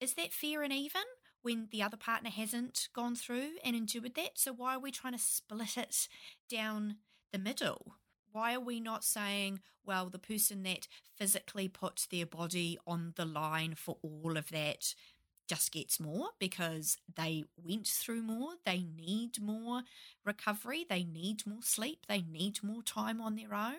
is 0.00 0.14
that 0.14 0.32
fair 0.32 0.62
and 0.62 0.72
even 0.72 1.02
when 1.42 1.68
the 1.70 1.82
other 1.82 1.96
partner 1.96 2.30
hasn't 2.30 2.88
gone 2.94 3.14
through 3.14 3.52
and 3.64 3.76
endured 3.76 4.14
that? 4.16 4.32
So, 4.34 4.52
why 4.52 4.74
are 4.74 4.80
we 4.80 4.90
trying 4.90 5.12
to 5.12 5.18
split 5.18 5.76
it 5.76 6.08
down 6.50 6.96
the 7.32 7.38
middle? 7.38 7.94
Why 8.34 8.54
are 8.56 8.60
we 8.60 8.80
not 8.80 9.04
saying, 9.04 9.60
well, 9.86 10.10
the 10.10 10.18
person 10.18 10.64
that 10.64 10.88
physically 11.16 11.68
puts 11.68 12.04
their 12.04 12.26
body 12.26 12.76
on 12.84 13.12
the 13.14 13.24
line 13.24 13.76
for 13.76 13.96
all 14.02 14.36
of 14.36 14.48
that 14.48 14.92
just 15.46 15.70
gets 15.70 16.00
more 16.00 16.30
because 16.40 16.96
they 17.14 17.44
went 17.56 17.86
through 17.86 18.22
more, 18.22 18.54
they 18.66 18.84
need 18.96 19.40
more 19.40 19.82
recovery, 20.24 20.84
they 20.88 21.04
need 21.04 21.46
more 21.46 21.62
sleep, 21.62 22.06
they 22.08 22.22
need 22.22 22.60
more 22.60 22.82
time 22.82 23.20
on 23.20 23.36
their 23.36 23.54
own? 23.54 23.74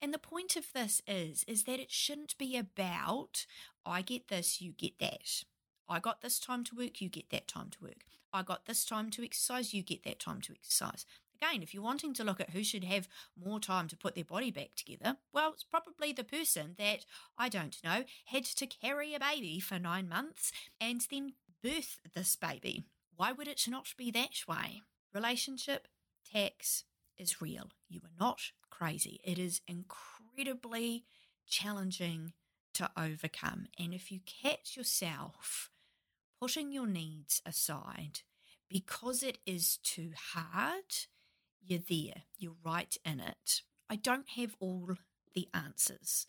And 0.00 0.14
the 0.14 0.18
point 0.18 0.54
of 0.54 0.72
this 0.72 1.02
is 1.08 1.42
is 1.48 1.64
that 1.64 1.80
it 1.80 1.90
shouldn't 1.90 2.38
be 2.38 2.56
about 2.56 3.46
I 3.84 4.02
get 4.02 4.28
this, 4.28 4.60
you 4.60 4.70
get 4.70 5.00
that. 5.00 5.42
I 5.88 5.98
got 5.98 6.20
this 6.20 6.38
time 6.38 6.62
to 6.64 6.76
work, 6.76 7.00
you 7.00 7.08
get 7.08 7.30
that 7.30 7.48
time 7.48 7.70
to 7.70 7.82
work. 7.82 8.04
I 8.32 8.42
got 8.42 8.66
this 8.66 8.84
time 8.84 9.10
to 9.10 9.24
exercise, 9.24 9.74
you 9.74 9.82
get 9.82 10.04
that 10.04 10.20
time 10.20 10.40
to 10.42 10.52
exercise. 10.52 11.04
Again, 11.40 11.62
if 11.62 11.72
you're 11.72 11.82
wanting 11.82 12.14
to 12.14 12.24
look 12.24 12.40
at 12.40 12.50
who 12.50 12.64
should 12.64 12.84
have 12.84 13.08
more 13.40 13.60
time 13.60 13.86
to 13.88 13.96
put 13.96 14.14
their 14.14 14.24
body 14.24 14.50
back 14.50 14.70
together, 14.74 15.18
well, 15.32 15.52
it's 15.52 15.62
probably 15.62 16.12
the 16.12 16.24
person 16.24 16.74
that, 16.78 17.04
I 17.36 17.48
don't 17.48 17.76
know, 17.84 18.04
had 18.26 18.44
to 18.44 18.66
carry 18.66 19.14
a 19.14 19.20
baby 19.20 19.60
for 19.60 19.78
nine 19.78 20.08
months 20.08 20.52
and 20.80 21.06
then 21.10 21.34
birth 21.62 22.00
this 22.14 22.34
baby. 22.36 22.84
Why 23.16 23.32
would 23.32 23.48
it 23.48 23.64
not 23.68 23.94
be 23.96 24.10
that 24.10 24.46
way? 24.48 24.82
Relationship 25.14 25.88
tax 26.32 26.84
is 27.16 27.40
real. 27.40 27.70
You 27.88 28.00
are 28.04 28.18
not 28.18 28.40
crazy. 28.70 29.20
It 29.24 29.38
is 29.38 29.60
incredibly 29.66 31.04
challenging 31.46 32.32
to 32.74 32.90
overcome. 32.96 33.66
And 33.78 33.92
if 33.92 34.12
you 34.12 34.20
catch 34.24 34.76
yourself 34.76 35.70
putting 36.40 36.72
your 36.72 36.86
needs 36.86 37.42
aside 37.44 38.20
because 38.68 39.22
it 39.22 39.38
is 39.46 39.78
too 39.78 40.12
hard, 40.32 40.84
you're 41.62 41.80
there, 41.88 42.22
you're 42.36 42.56
right 42.64 42.96
in 43.04 43.20
it. 43.20 43.62
I 43.90 43.96
don't 43.96 44.28
have 44.36 44.54
all 44.60 44.90
the 45.34 45.48
answers, 45.54 46.26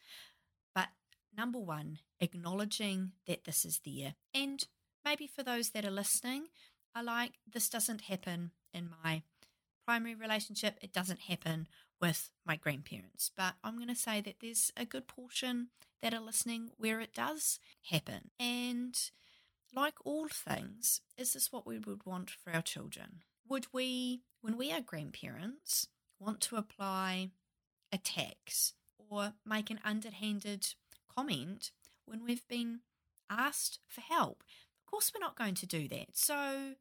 but 0.74 0.90
number 1.36 1.60
one, 1.60 2.00
acknowledging 2.20 3.12
that 3.28 3.46
this 3.46 3.66
is 3.66 3.82
there. 3.86 4.16
And 4.34 4.66
maybe 5.04 5.28
for 5.28 5.44
those 5.44 5.72
that 5.72 5.86
are 5.86 5.92
listening, 5.92 6.48
are 6.96 7.04
like, 7.04 7.34
this 7.52 7.70
doesn't 7.70 8.02
happen 8.02 8.52
in 8.74 8.90
my 9.04 9.22
primary 9.86 10.16
relationship, 10.16 10.78
it 10.82 10.94
doesn't 10.94 11.22
happen 11.22 11.68
with 12.02 12.30
my 12.46 12.56
grandparents. 12.56 13.32
But 13.36 13.56
I'm 13.64 13.76
going 13.76 13.90
to 13.90 13.96
say 13.96 14.22
that 14.22 14.36
there's 14.42 14.72
a 14.78 14.86
good 14.86 15.08
portion 15.08 15.70
that 16.02 16.14
are 16.14 16.20
listening 16.20 16.70
where 16.78 17.00
it 17.00 17.14
does 17.14 17.60
happen. 17.90 18.32
And 18.40 18.96
like 19.76 19.96
all 20.04 20.28
things, 20.28 21.02
is 21.18 21.34
this 21.34 21.52
what 21.52 21.66
we 21.66 21.78
would 21.80 22.06
want 22.06 22.30
for 22.32 22.54
our 22.54 22.62
children? 22.62 23.22
Would 23.48 23.68
we, 23.74 24.22
when 24.42 24.58
we 24.58 24.72
are 24.72 24.82
grandparents, 24.82 25.88
want 26.20 26.42
to 26.42 26.56
apply 26.56 27.32
a 27.92 27.98
tax 27.98 28.74
or 28.98 29.34
make 29.46 29.70
an 29.70 29.80
underhanded 29.84 30.76
comment 31.14 31.72
when 32.06 32.24
we've 32.24 32.48
been 32.48 32.80
asked 33.30 33.80
for 33.88 34.02
help? 34.02 34.44
Of 34.82 34.92
course, 34.92 35.12
we're 35.14 35.20
not 35.20 35.38
going 35.38 35.56
to 35.56 35.66
do 35.66 35.88
that. 35.90 36.16
So, 36.16 36.74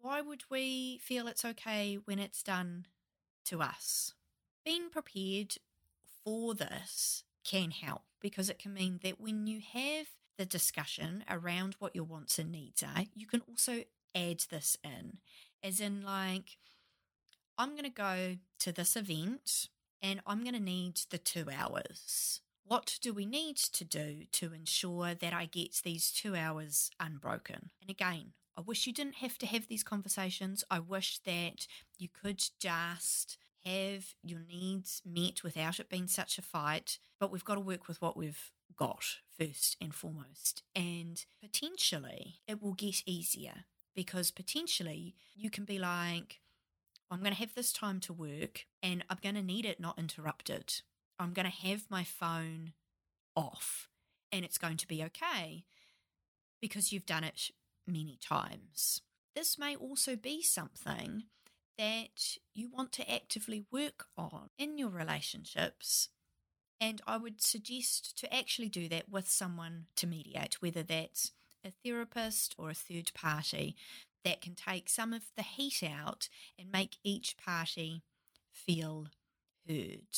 why 0.00 0.20
would 0.20 0.44
we 0.50 0.98
feel 0.98 1.26
it's 1.26 1.44
okay 1.44 1.98
when 2.04 2.18
it's 2.18 2.42
done 2.42 2.86
to 3.46 3.60
us? 3.60 4.14
Being 4.64 4.90
prepared 4.90 5.54
for 6.24 6.54
this 6.54 7.24
can 7.44 7.70
help 7.70 8.02
because 8.20 8.48
it 8.48 8.58
can 8.58 8.74
mean 8.74 9.00
that 9.02 9.20
when 9.20 9.46
you 9.46 9.60
have 9.72 10.06
the 10.36 10.46
discussion 10.46 11.24
around 11.28 11.74
what 11.78 11.96
your 11.96 12.04
wants 12.04 12.38
and 12.38 12.52
needs 12.52 12.82
are, 12.82 13.04
you 13.14 13.26
can 13.26 13.42
also 13.48 13.82
add 14.14 14.44
this 14.50 14.76
in 14.84 15.18
as 15.62 15.80
in 15.80 16.02
like 16.02 16.58
I'm 17.56 17.70
going 17.70 17.84
to 17.84 17.90
go 17.90 18.36
to 18.60 18.72
this 18.72 18.96
event 18.96 19.68
and 20.00 20.20
I'm 20.26 20.42
going 20.42 20.54
to 20.54 20.60
need 20.60 21.00
the 21.10 21.18
2 21.18 21.46
hours. 21.50 22.40
What 22.64 22.98
do 23.00 23.12
we 23.12 23.26
need 23.26 23.56
to 23.56 23.84
do 23.84 24.24
to 24.32 24.52
ensure 24.52 25.14
that 25.14 25.32
I 25.32 25.46
get 25.46 25.80
these 25.82 26.12
2 26.12 26.36
hours 26.36 26.90
unbroken? 27.00 27.70
And 27.80 27.90
again, 27.90 28.32
I 28.56 28.60
wish 28.60 28.86
you 28.86 28.92
didn't 28.92 29.16
have 29.16 29.38
to 29.38 29.46
have 29.46 29.66
these 29.66 29.82
conversations. 29.82 30.64
I 30.70 30.78
wish 30.78 31.18
that 31.20 31.66
you 31.96 32.08
could 32.08 32.44
just 32.60 33.38
have 33.64 34.14
your 34.22 34.40
needs 34.48 35.02
met 35.04 35.42
without 35.42 35.80
it 35.80 35.88
being 35.88 36.06
such 36.06 36.38
a 36.38 36.42
fight, 36.42 36.98
but 37.18 37.32
we've 37.32 37.44
got 37.44 37.54
to 37.54 37.60
work 37.60 37.88
with 37.88 38.00
what 38.00 38.16
we've 38.16 38.52
got 38.76 39.04
first 39.36 39.76
and 39.80 39.94
foremost. 39.94 40.62
And 40.76 41.24
potentially 41.40 42.40
it 42.46 42.62
will 42.62 42.74
get 42.74 43.02
easier 43.06 43.64
because 43.98 44.30
potentially 44.30 45.16
you 45.34 45.50
can 45.50 45.64
be 45.64 45.76
like, 45.76 46.38
I'm 47.10 47.18
going 47.18 47.32
to 47.32 47.40
have 47.40 47.56
this 47.56 47.72
time 47.72 47.98
to 48.02 48.12
work 48.12 48.64
and 48.80 49.04
I'm 49.10 49.18
going 49.20 49.34
to 49.34 49.42
need 49.42 49.64
it 49.64 49.80
not 49.80 49.98
interrupted. 49.98 50.82
I'm 51.18 51.32
going 51.32 51.50
to 51.50 51.66
have 51.68 51.90
my 51.90 52.04
phone 52.04 52.74
off 53.34 53.88
and 54.30 54.44
it's 54.44 54.56
going 54.56 54.76
to 54.76 54.86
be 54.86 55.02
okay 55.02 55.64
because 56.62 56.92
you've 56.92 57.06
done 57.06 57.24
it 57.24 57.50
many 57.88 58.16
times. 58.22 59.02
this 59.34 59.58
may 59.58 59.74
also 59.74 60.14
be 60.14 60.42
something 60.42 61.24
that 61.76 62.36
you 62.54 62.70
want 62.70 62.92
to 62.92 63.12
actively 63.12 63.64
work 63.72 64.06
on 64.16 64.50
in 64.56 64.78
your 64.78 64.90
relationships. 64.90 66.08
And 66.80 67.02
I 67.04 67.16
would 67.16 67.42
suggest 67.42 68.16
to 68.18 68.32
actually 68.32 68.68
do 68.68 68.88
that 68.90 69.08
with 69.08 69.28
someone 69.28 69.86
to 69.96 70.06
mediate, 70.06 70.62
whether 70.62 70.84
that's 70.84 71.32
a 71.68 71.88
therapist 71.88 72.54
or 72.58 72.70
a 72.70 72.74
third 72.74 73.12
party 73.14 73.76
that 74.24 74.40
can 74.40 74.54
take 74.54 74.88
some 74.88 75.12
of 75.12 75.22
the 75.36 75.42
heat 75.42 75.82
out 75.82 76.28
and 76.58 76.72
make 76.72 76.96
each 77.04 77.36
party 77.36 78.02
feel 78.52 79.06
heard. 79.68 80.08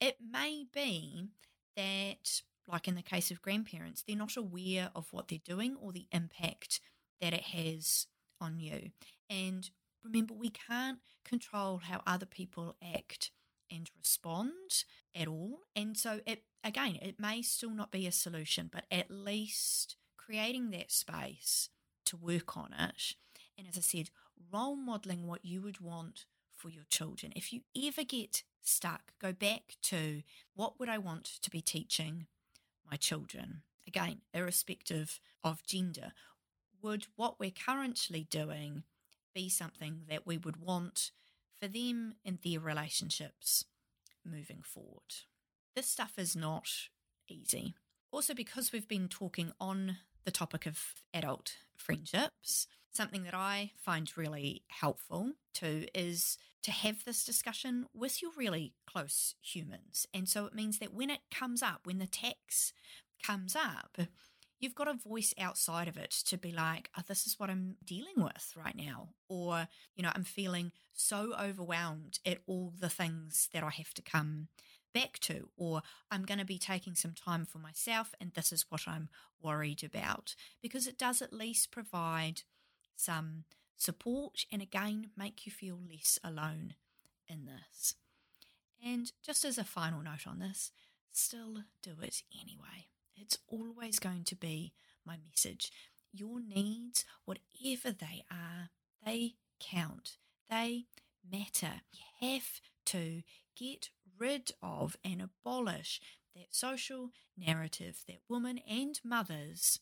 It 0.00 0.16
may 0.20 0.64
be 0.72 1.28
that, 1.76 2.42
like 2.66 2.88
in 2.88 2.94
the 2.94 3.02
case 3.02 3.30
of 3.30 3.42
grandparents, 3.42 4.02
they're 4.06 4.16
not 4.16 4.36
aware 4.36 4.90
of 4.94 5.12
what 5.12 5.28
they're 5.28 5.38
doing 5.44 5.76
or 5.80 5.92
the 5.92 6.06
impact 6.12 6.80
that 7.20 7.34
it 7.34 7.42
has 7.42 8.06
on 8.40 8.60
you. 8.60 8.90
And 9.28 9.68
remember, 10.04 10.34
we 10.34 10.50
can't 10.50 10.98
control 11.24 11.78
how 11.84 12.02
other 12.06 12.26
people 12.26 12.76
act 12.82 13.30
and 13.70 13.90
respond 13.96 14.84
at 15.14 15.28
all. 15.28 15.60
And 15.76 15.96
so, 15.96 16.20
it 16.26 16.44
again, 16.64 16.98
it 17.00 17.20
may 17.20 17.42
still 17.42 17.70
not 17.70 17.90
be 17.90 18.06
a 18.06 18.12
solution, 18.12 18.70
but 18.72 18.84
at 18.90 19.10
least 19.10 19.96
creating 20.30 20.70
that 20.70 20.92
space 20.92 21.70
to 22.04 22.16
work 22.16 22.56
on 22.56 22.72
it. 22.78 23.16
And 23.58 23.66
as 23.68 23.76
I 23.76 23.80
said, 23.80 24.10
role 24.52 24.76
modeling 24.76 25.26
what 25.26 25.44
you 25.44 25.60
would 25.62 25.80
want 25.80 26.24
for 26.54 26.70
your 26.70 26.84
children. 26.88 27.32
If 27.34 27.52
you 27.52 27.62
ever 27.84 28.04
get 28.04 28.44
stuck, 28.62 29.12
go 29.20 29.32
back 29.32 29.74
to 29.82 30.22
what 30.54 30.78
would 30.78 30.88
I 30.88 30.98
want 30.98 31.24
to 31.42 31.50
be 31.50 31.60
teaching 31.60 32.26
my 32.88 32.96
children? 32.96 33.62
Again, 33.88 34.20
irrespective 34.32 35.18
of 35.42 35.64
gender, 35.64 36.12
would 36.80 37.06
what 37.16 37.40
we're 37.40 37.50
currently 37.50 38.24
doing 38.30 38.84
be 39.34 39.48
something 39.48 40.02
that 40.08 40.28
we 40.28 40.38
would 40.38 40.58
want 40.58 41.10
for 41.60 41.66
them 41.66 42.14
in 42.24 42.38
their 42.44 42.60
relationships 42.60 43.64
moving 44.24 44.62
forward? 44.62 45.12
This 45.74 45.88
stuff 45.88 46.12
is 46.18 46.36
not 46.36 46.68
easy. 47.28 47.74
Also, 48.12 48.32
because 48.32 48.72
we've 48.72 48.88
been 48.88 49.08
talking 49.08 49.50
on 49.60 49.96
the 50.24 50.30
topic 50.30 50.66
of 50.66 50.78
adult 51.14 51.54
friendships, 51.76 52.66
something 52.92 53.22
that 53.24 53.34
I 53.34 53.72
find 53.76 54.10
really 54.16 54.64
helpful 54.68 55.32
too 55.54 55.86
is 55.94 56.38
to 56.62 56.70
have 56.70 57.04
this 57.04 57.24
discussion 57.24 57.86
with 57.94 58.20
your 58.20 58.32
really 58.36 58.74
close 58.86 59.34
humans. 59.40 60.06
And 60.12 60.28
so 60.28 60.44
it 60.46 60.54
means 60.54 60.78
that 60.78 60.92
when 60.92 61.10
it 61.10 61.20
comes 61.30 61.62
up, 61.62 61.80
when 61.84 61.98
the 61.98 62.06
tax 62.06 62.72
comes 63.24 63.56
up, 63.56 63.96
you've 64.58 64.74
got 64.74 64.88
a 64.88 64.94
voice 64.94 65.32
outside 65.38 65.88
of 65.88 65.96
it 65.96 66.10
to 66.10 66.36
be 66.36 66.52
like, 66.52 66.90
oh, 66.96 67.02
this 67.08 67.26
is 67.26 67.38
what 67.38 67.48
I'm 67.48 67.76
dealing 67.82 68.16
with 68.16 68.52
right 68.54 68.76
now. 68.76 69.08
Or, 69.28 69.68
you 69.96 70.02
know, 70.02 70.12
I'm 70.14 70.24
feeling 70.24 70.72
so 70.92 71.32
overwhelmed 71.40 72.18
at 72.26 72.38
all 72.46 72.74
the 72.78 72.90
things 72.90 73.48
that 73.54 73.64
I 73.64 73.70
have 73.70 73.94
to 73.94 74.02
come 74.02 74.48
back 74.92 75.18
to, 75.20 75.48
or 75.56 75.82
I'm 76.10 76.24
going 76.24 76.38
to 76.38 76.44
be 76.44 76.58
taking 76.58 76.94
some 76.94 77.12
time 77.12 77.46
for 77.46 77.58
myself 77.58 78.14
and 78.20 78.32
this 78.32 78.52
is 78.52 78.66
what 78.68 78.82
I'm 78.86 79.08
worried 79.42 79.82
about. 79.84 80.34
Because 80.62 80.86
it 80.86 80.98
does 80.98 81.22
at 81.22 81.32
least 81.32 81.70
provide 81.70 82.42
some 82.96 83.44
support 83.76 84.44
and 84.52 84.60
again 84.60 85.10
make 85.16 85.46
you 85.46 85.52
feel 85.52 85.78
less 85.90 86.18
alone 86.22 86.74
in 87.28 87.46
this. 87.46 87.94
And 88.84 89.12
just 89.22 89.44
as 89.44 89.58
a 89.58 89.64
final 89.64 90.02
note 90.02 90.26
on 90.26 90.38
this, 90.38 90.72
still 91.12 91.64
do 91.82 91.92
it 92.02 92.22
anyway. 92.32 92.88
It's 93.16 93.38
always 93.48 93.98
going 93.98 94.24
to 94.24 94.36
be 94.36 94.72
my 95.04 95.16
message. 95.28 95.70
Your 96.12 96.40
needs, 96.40 97.04
whatever 97.24 97.92
they 97.92 98.24
are, 98.30 98.70
they 99.04 99.34
count. 99.60 100.16
They 100.48 100.86
matter. 101.30 101.82
You 101.92 102.30
have 102.34 102.60
to 102.86 103.22
get 103.60 103.90
rid 104.18 104.52
of 104.62 104.96
and 105.04 105.20
abolish 105.20 106.00
that 106.34 106.54
social 106.54 107.10
narrative 107.36 108.02
that 108.06 108.20
women 108.28 108.60
and 108.68 109.00
mothers 109.04 109.80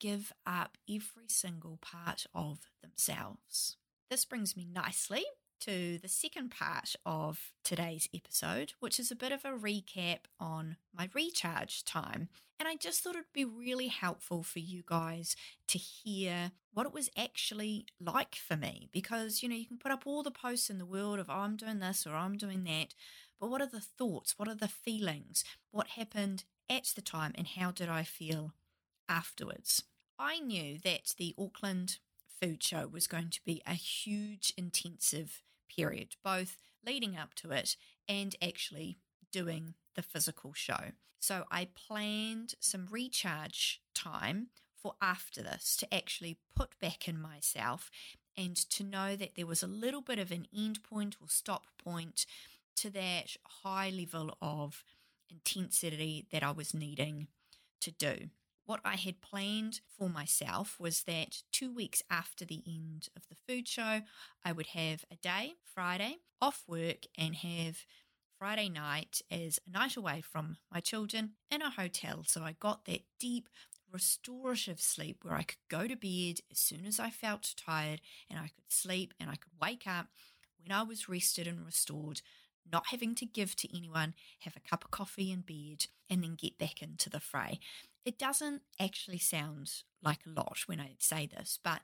give 0.00 0.32
up 0.46 0.76
every 0.88 1.28
single 1.28 1.78
part 1.80 2.26
of 2.34 2.70
themselves. 2.82 3.76
This 4.10 4.24
brings 4.24 4.56
me 4.56 4.66
nicely 4.70 5.24
to 5.60 5.98
the 5.98 6.08
second 6.08 6.50
part 6.50 6.94
of 7.06 7.52
today's 7.62 8.08
episode, 8.14 8.72
which 8.80 8.98
is 8.98 9.10
a 9.10 9.16
bit 9.16 9.32
of 9.32 9.44
a 9.44 9.52
recap 9.52 10.20
on 10.38 10.76
my 10.92 11.08
recharge 11.14 11.84
time. 11.84 12.28
And 12.58 12.68
I 12.68 12.76
just 12.76 13.02
thought 13.02 13.14
it'd 13.14 13.32
be 13.32 13.44
really 13.44 13.88
helpful 13.88 14.42
for 14.42 14.58
you 14.58 14.82
guys 14.86 15.36
to 15.68 15.78
hear 15.78 16.52
what 16.74 16.86
it 16.86 16.92
was 16.92 17.08
actually 17.16 17.86
like 18.00 18.34
for 18.34 18.56
me 18.56 18.88
because, 18.92 19.42
you 19.42 19.48
know, 19.48 19.54
you 19.54 19.66
can 19.66 19.78
put 19.78 19.92
up 19.92 20.06
all 20.06 20.22
the 20.22 20.30
posts 20.30 20.68
in 20.68 20.78
the 20.78 20.84
world 20.84 21.18
of, 21.18 21.30
oh, 21.30 21.34
I'm 21.34 21.56
doing 21.56 21.78
this 21.78 22.06
or 22.06 22.14
I'm 22.14 22.36
doing 22.36 22.64
that. 22.64 22.94
But 23.40 23.48
what 23.48 23.62
are 23.62 23.68
the 23.68 23.80
thoughts? 23.80 24.34
What 24.36 24.48
are 24.48 24.54
the 24.54 24.68
feelings? 24.68 25.44
What 25.70 25.88
happened 25.88 26.44
at 26.68 26.92
the 26.94 27.02
time 27.02 27.32
and 27.36 27.46
how 27.46 27.70
did 27.70 27.88
I 27.88 28.02
feel 28.02 28.52
afterwards? 29.08 29.84
I 30.18 30.40
knew 30.40 30.78
that 30.84 31.14
the 31.16 31.34
Auckland 31.38 31.98
food 32.40 32.62
show 32.62 32.86
was 32.86 33.06
going 33.06 33.30
to 33.30 33.40
be 33.44 33.62
a 33.66 33.74
huge, 33.74 34.52
intensive 34.56 35.42
period, 35.74 36.16
both 36.22 36.56
leading 36.84 37.16
up 37.16 37.34
to 37.34 37.50
it 37.52 37.76
and 38.08 38.34
actually 38.42 38.98
doing 39.32 39.74
the 39.94 40.02
physical 40.02 40.52
show. 40.52 40.92
So 41.20 41.44
I 41.50 41.68
planned 41.74 42.54
some 42.60 42.86
recharge 42.90 43.80
time 43.94 44.48
for 44.84 44.94
after 45.00 45.42
this 45.42 45.76
to 45.76 45.94
actually 45.94 46.36
put 46.54 46.78
back 46.78 47.08
in 47.08 47.18
myself 47.20 47.90
and 48.36 48.54
to 48.54 48.84
know 48.84 49.16
that 49.16 49.34
there 49.34 49.46
was 49.46 49.62
a 49.62 49.66
little 49.66 50.02
bit 50.02 50.18
of 50.18 50.30
an 50.30 50.46
end 50.54 50.84
point 50.84 51.16
or 51.20 51.28
stop 51.28 51.64
point 51.82 52.26
to 52.76 52.90
that 52.90 53.36
high 53.62 53.88
level 53.88 54.36
of 54.42 54.84
intensity 55.30 56.26
that 56.30 56.42
I 56.42 56.50
was 56.50 56.74
needing 56.74 57.28
to 57.80 57.90
do 57.90 58.28
what 58.66 58.80
I 58.84 58.96
had 58.96 59.20
planned 59.20 59.80
for 59.96 60.08
myself 60.08 60.80
was 60.80 61.02
that 61.02 61.42
two 61.52 61.72
weeks 61.72 62.02
after 62.10 62.44
the 62.44 62.62
end 62.66 63.08
of 63.16 63.28
the 63.28 63.36
food 63.46 63.68
show, 63.68 64.02
I 64.44 64.52
would 64.52 64.68
have 64.68 65.04
a 65.10 65.16
day, 65.16 65.54
Friday, 65.64 66.18
off 66.40 66.64
work 66.66 67.06
and 67.16 67.34
have 67.36 67.84
Friday 68.38 68.68
night 68.68 69.22
as 69.30 69.60
a 69.66 69.70
night 69.70 69.96
away 69.96 70.22
from 70.22 70.56
my 70.72 70.80
children 70.80 71.32
in 71.50 71.62
a 71.62 71.70
hotel. 71.70 72.24
So 72.26 72.42
I 72.42 72.52
got 72.52 72.86
that 72.86 73.02
deep, 73.20 73.48
restorative 73.94 74.80
sleep 74.80 75.18
where 75.22 75.36
I 75.36 75.44
could 75.44 75.56
go 75.68 75.86
to 75.86 75.96
bed 75.96 76.40
as 76.50 76.58
soon 76.58 76.84
as 76.84 77.00
I 77.00 77.10
felt 77.10 77.54
tired 77.56 78.00
and 78.28 78.38
I 78.38 78.48
could 78.48 78.70
sleep 78.70 79.14
and 79.20 79.30
I 79.30 79.36
could 79.36 79.52
wake 79.62 79.84
up 79.86 80.08
when 80.60 80.76
I 80.76 80.82
was 80.82 81.08
rested 81.08 81.46
and 81.46 81.64
restored 81.64 82.20
not 82.70 82.86
having 82.88 83.14
to 83.16 83.26
give 83.26 83.54
to 83.56 83.76
anyone, 83.76 84.14
have 84.40 84.56
a 84.56 84.68
cup 84.68 84.84
of 84.84 84.90
coffee 84.90 85.30
in 85.30 85.42
bed, 85.42 85.86
and 86.08 86.22
then 86.22 86.34
get 86.34 86.58
back 86.58 86.82
into 86.82 87.10
the 87.10 87.20
fray. 87.20 87.60
It 88.04 88.18
doesn't 88.18 88.62
actually 88.80 89.18
sound 89.18 89.70
like 90.02 90.20
a 90.26 90.30
lot 90.30 90.60
when 90.66 90.80
I 90.80 90.92
say 90.98 91.26
this, 91.26 91.58
but 91.62 91.80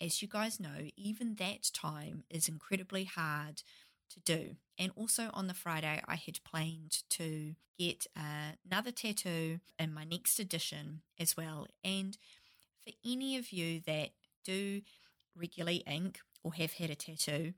as 0.00 0.22
you 0.22 0.28
guys 0.28 0.60
know, 0.60 0.88
even 0.96 1.36
that 1.36 1.70
time 1.72 2.24
is 2.28 2.48
incredibly 2.48 3.04
hard 3.04 3.62
to 4.10 4.20
do. 4.20 4.56
And 4.78 4.92
also 4.96 5.30
on 5.32 5.46
the 5.46 5.54
Friday, 5.54 6.02
I 6.06 6.16
had 6.16 6.42
planned 6.44 7.02
to 7.10 7.54
get 7.78 8.06
uh, 8.16 8.56
another 8.68 8.90
tattoo 8.90 9.60
in 9.78 9.94
my 9.94 10.04
next 10.04 10.38
edition 10.38 11.02
as 11.18 11.36
well. 11.36 11.66
And 11.82 12.16
for 12.84 12.92
any 13.04 13.36
of 13.36 13.52
you 13.52 13.80
that 13.86 14.10
do 14.44 14.82
regularly 15.36 15.82
ink 15.86 16.20
or 16.42 16.54
have 16.54 16.74
had 16.74 16.90
a 16.90 16.94
tattoo, 16.94 17.54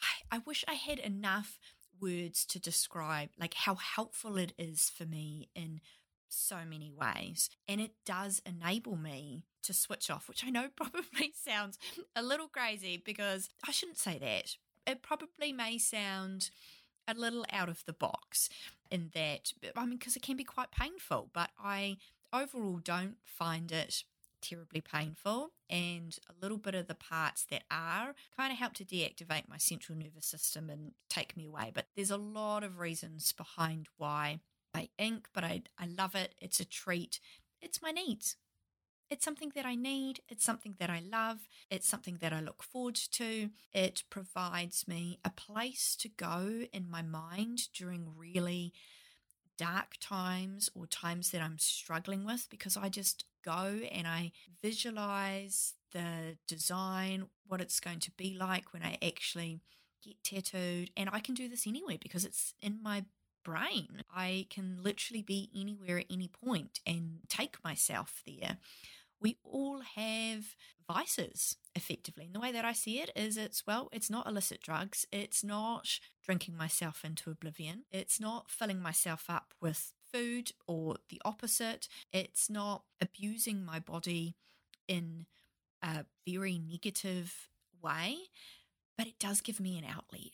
I, 0.00 0.36
I 0.36 0.42
wish 0.44 0.64
I 0.66 0.74
had 0.74 0.98
enough 0.98 1.58
words 2.00 2.44
to 2.46 2.58
describe 2.58 3.30
like 3.38 3.54
how 3.54 3.76
helpful 3.76 4.36
it 4.36 4.52
is 4.58 4.90
for 4.90 5.04
me 5.04 5.48
in 5.54 5.80
so 6.28 6.58
many 6.68 6.90
ways. 6.90 7.50
And 7.68 7.80
it 7.80 7.92
does 8.04 8.42
enable 8.46 8.96
me 8.96 9.44
to 9.62 9.72
switch 9.72 10.10
off, 10.10 10.28
which 10.28 10.44
I 10.44 10.50
know 10.50 10.68
probably 10.76 11.32
sounds 11.34 11.78
a 12.16 12.22
little 12.22 12.48
crazy 12.48 13.00
because 13.02 13.48
I 13.66 13.70
shouldn't 13.70 13.98
say 13.98 14.18
that. 14.18 14.56
It 14.86 15.02
probably 15.02 15.52
may 15.52 15.78
sound 15.78 16.50
a 17.06 17.14
little 17.14 17.44
out 17.50 17.68
of 17.68 17.84
the 17.86 17.92
box 17.92 18.48
in 18.90 19.10
that, 19.14 19.52
I 19.76 19.84
mean, 19.84 19.98
because 19.98 20.16
it 20.16 20.22
can 20.22 20.36
be 20.36 20.44
quite 20.44 20.70
painful, 20.70 21.30
but 21.32 21.50
I 21.62 21.96
overall 22.32 22.78
don't 22.82 23.16
find 23.24 23.70
it 23.72 24.04
terribly 24.40 24.80
painful, 24.80 25.52
and 25.70 26.18
a 26.28 26.34
little 26.42 26.58
bit 26.58 26.74
of 26.74 26.88
the 26.88 26.94
parts 26.94 27.46
that 27.50 27.62
are 27.70 28.14
kind 28.36 28.52
of 28.52 28.58
help 28.58 28.74
to 28.74 28.84
deactivate 28.84 29.48
my 29.48 29.56
central 29.56 29.96
nervous 29.96 30.26
system 30.26 30.68
and 30.68 30.92
take 31.08 31.36
me 31.36 31.46
away. 31.46 31.70
But 31.72 31.86
there's 31.94 32.10
a 32.10 32.16
lot 32.16 32.64
of 32.64 32.78
reasons 32.78 33.32
behind 33.32 33.86
why 33.96 34.40
I 34.74 34.88
ink, 34.98 35.28
but 35.32 35.44
I, 35.44 35.62
I 35.78 35.86
love 35.86 36.14
it. 36.14 36.34
It's 36.40 36.60
a 36.60 36.64
treat. 36.64 37.20
It's 37.60 37.80
my 37.80 37.92
needs. 37.92 38.36
It's 39.12 39.26
something 39.26 39.52
that 39.54 39.66
I 39.66 39.74
need. 39.74 40.20
It's 40.30 40.42
something 40.42 40.74
that 40.78 40.88
I 40.88 41.02
love. 41.06 41.40
It's 41.70 41.86
something 41.86 42.16
that 42.22 42.32
I 42.32 42.40
look 42.40 42.62
forward 42.62 42.94
to. 42.94 43.50
It 43.74 44.04
provides 44.08 44.88
me 44.88 45.18
a 45.22 45.28
place 45.28 45.94
to 45.96 46.08
go 46.08 46.62
in 46.72 46.90
my 46.90 47.02
mind 47.02 47.70
during 47.74 48.14
really 48.16 48.72
dark 49.58 49.96
times 50.00 50.70
or 50.74 50.86
times 50.86 51.30
that 51.30 51.42
I'm 51.42 51.58
struggling 51.58 52.24
with 52.24 52.46
because 52.48 52.74
I 52.74 52.88
just 52.88 53.26
go 53.44 53.80
and 53.92 54.08
I 54.08 54.32
visualize 54.62 55.74
the 55.92 56.38
design, 56.48 57.26
what 57.46 57.60
it's 57.60 57.80
going 57.80 58.00
to 58.00 58.10
be 58.12 58.34
like 58.34 58.72
when 58.72 58.82
I 58.82 58.96
actually 59.06 59.60
get 60.02 60.24
tattooed. 60.24 60.90
And 60.96 61.10
I 61.12 61.20
can 61.20 61.34
do 61.34 61.50
this 61.50 61.66
anywhere 61.66 61.98
because 62.00 62.24
it's 62.24 62.54
in 62.62 62.78
my 62.82 63.04
brain. 63.44 64.04
I 64.10 64.46
can 64.48 64.78
literally 64.82 65.22
be 65.22 65.50
anywhere 65.54 65.98
at 65.98 66.06
any 66.10 66.28
point 66.28 66.80
and 66.86 67.18
take 67.28 67.62
myself 67.62 68.22
there. 68.26 68.56
We 69.22 69.38
all 69.44 69.82
have 69.94 70.56
vices 70.86 71.56
effectively. 71.74 72.26
And 72.26 72.34
the 72.34 72.40
way 72.40 72.52
that 72.52 72.64
I 72.64 72.72
see 72.72 73.00
it 73.00 73.10
is 73.14 73.36
it's, 73.36 73.64
well, 73.66 73.88
it's 73.92 74.10
not 74.10 74.26
illicit 74.26 74.60
drugs. 74.60 75.06
It's 75.12 75.44
not 75.44 76.00
drinking 76.24 76.56
myself 76.56 77.04
into 77.04 77.30
oblivion. 77.30 77.84
It's 77.90 78.20
not 78.20 78.50
filling 78.50 78.82
myself 78.82 79.26
up 79.28 79.54
with 79.60 79.92
food 80.12 80.52
or 80.66 80.96
the 81.08 81.22
opposite. 81.24 81.88
It's 82.12 82.50
not 82.50 82.82
abusing 83.00 83.64
my 83.64 83.78
body 83.78 84.34
in 84.88 85.26
a 85.82 86.04
very 86.26 86.58
negative 86.58 87.48
way, 87.80 88.16
but 88.98 89.06
it 89.06 89.18
does 89.18 89.40
give 89.40 89.60
me 89.60 89.78
an 89.78 89.84
outlet. 89.84 90.32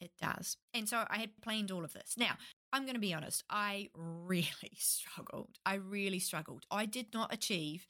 It 0.00 0.12
does. 0.20 0.56
And 0.74 0.88
so 0.88 1.04
I 1.08 1.18
had 1.18 1.40
planned 1.40 1.70
all 1.70 1.84
of 1.84 1.92
this. 1.92 2.14
Now, 2.16 2.36
I'm 2.72 2.82
going 2.82 2.94
to 2.94 3.00
be 3.00 3.14
honest, 3.14 3.44
I 3.50 3.90
really 3.94 4.72
struggled. 4.78 5.58
I 5.64 5.74
really 5.74 6.18
struggled. 6.18 6.64
I 6.70 6.86
did 6.86 7.12
not 7.12 7.32
achieve 7.32 7.86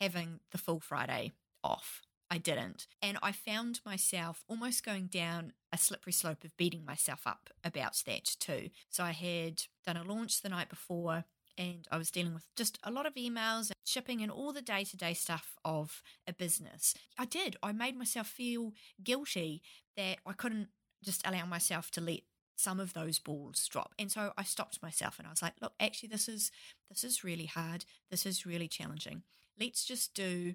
having 0.00 0.40
the 0.50 0.58
full 0.58 0.80
Friday 0.80 1.32
off. 1.62 2.02
I 2.30 2.38
didn't. 2.38 2.86
And 3.00 3.18
I 3.22 3.32
found 3.32 3.80
myself 3.86 4.44
almost 4.48 4.84
going 4.84 5.06
down 5.06 5.52
a 5.72 5.78
slippery 5.78 6.12
slope 6.12 6.42
of 6.42 6.56
beating 6.56 6.84
myself 6.84 7.26
up 7.26 7.50
about 7.62 8.02
that 8.06 8.24
too. 8.40 8.70
So 8.88 9.04
I 9.04 9.12
had 9.12 9.62
done 9.86 9.96
a 9.96 10.02
launch 10.02 10.40
the 10.40 10.48
night 10.48 10.68
before 10.68 11.24
and 11.56 11.86
I 11.92 11.98
was 11.98 12.10
dealing 12.10 12.34
with 12.34 12.46
just 12.56 12.78
a 12.82 12.90
lot 12.90 13.06
of 13.06 13.14
emails 13.14 13.68
and 13.68 13.76
shipping 13.84 14.20
and 14.20 14.32
all 14.32 14.52
the 14.52 14.62
day 14.62 14.82
to 14.84 14.96
day 14.96 15.14
stuff 15.14 15.56
of 15.64 16.02
a 16.26 16.32
business. 16.32 16.94
I 17.16 17.26
did. 17.26 17.56
I 17.62 17.72
made 17.72 17.96
myself 17.96 18.26
feel 18.26 18.72
guilty 19.02 19.62
that 19.96 20.18
I 20.26 20.32
couldn't 20.32 20.68
just 21.04 21.24
allow 21.26 21.44
myself 21.46 21.90
to 21.92 22.00
let 22.00 22.20
some 22.56 22.80
of 22.80 22.92
those 22.92 23.18
balls 23.18 23.66
drop. 23.68 23.94
And 23.98 24.10
so 24.10 24.32
I 24.36 24.44
stopped 24.44 24.82
myself 24.82 25.18
and 25.18 25.26
I 25.26 25.30
was 25.30 25.42
like, 25.42 25.54
look, 25.60 25.72
actually 25.80 26.08
this 26.08 26.28
is 26.28 26.50
this 26.88 27.04
is 27.04 27.24
really 27.24 27.46
hard. 27.46 27.84
This 28.10 28.26
is 28.26 28.46
really 28.46 28.68
challenging. 28.68 29.22
Let's 29.58 29.84
just 29.84 30.14
do 30.14 30.54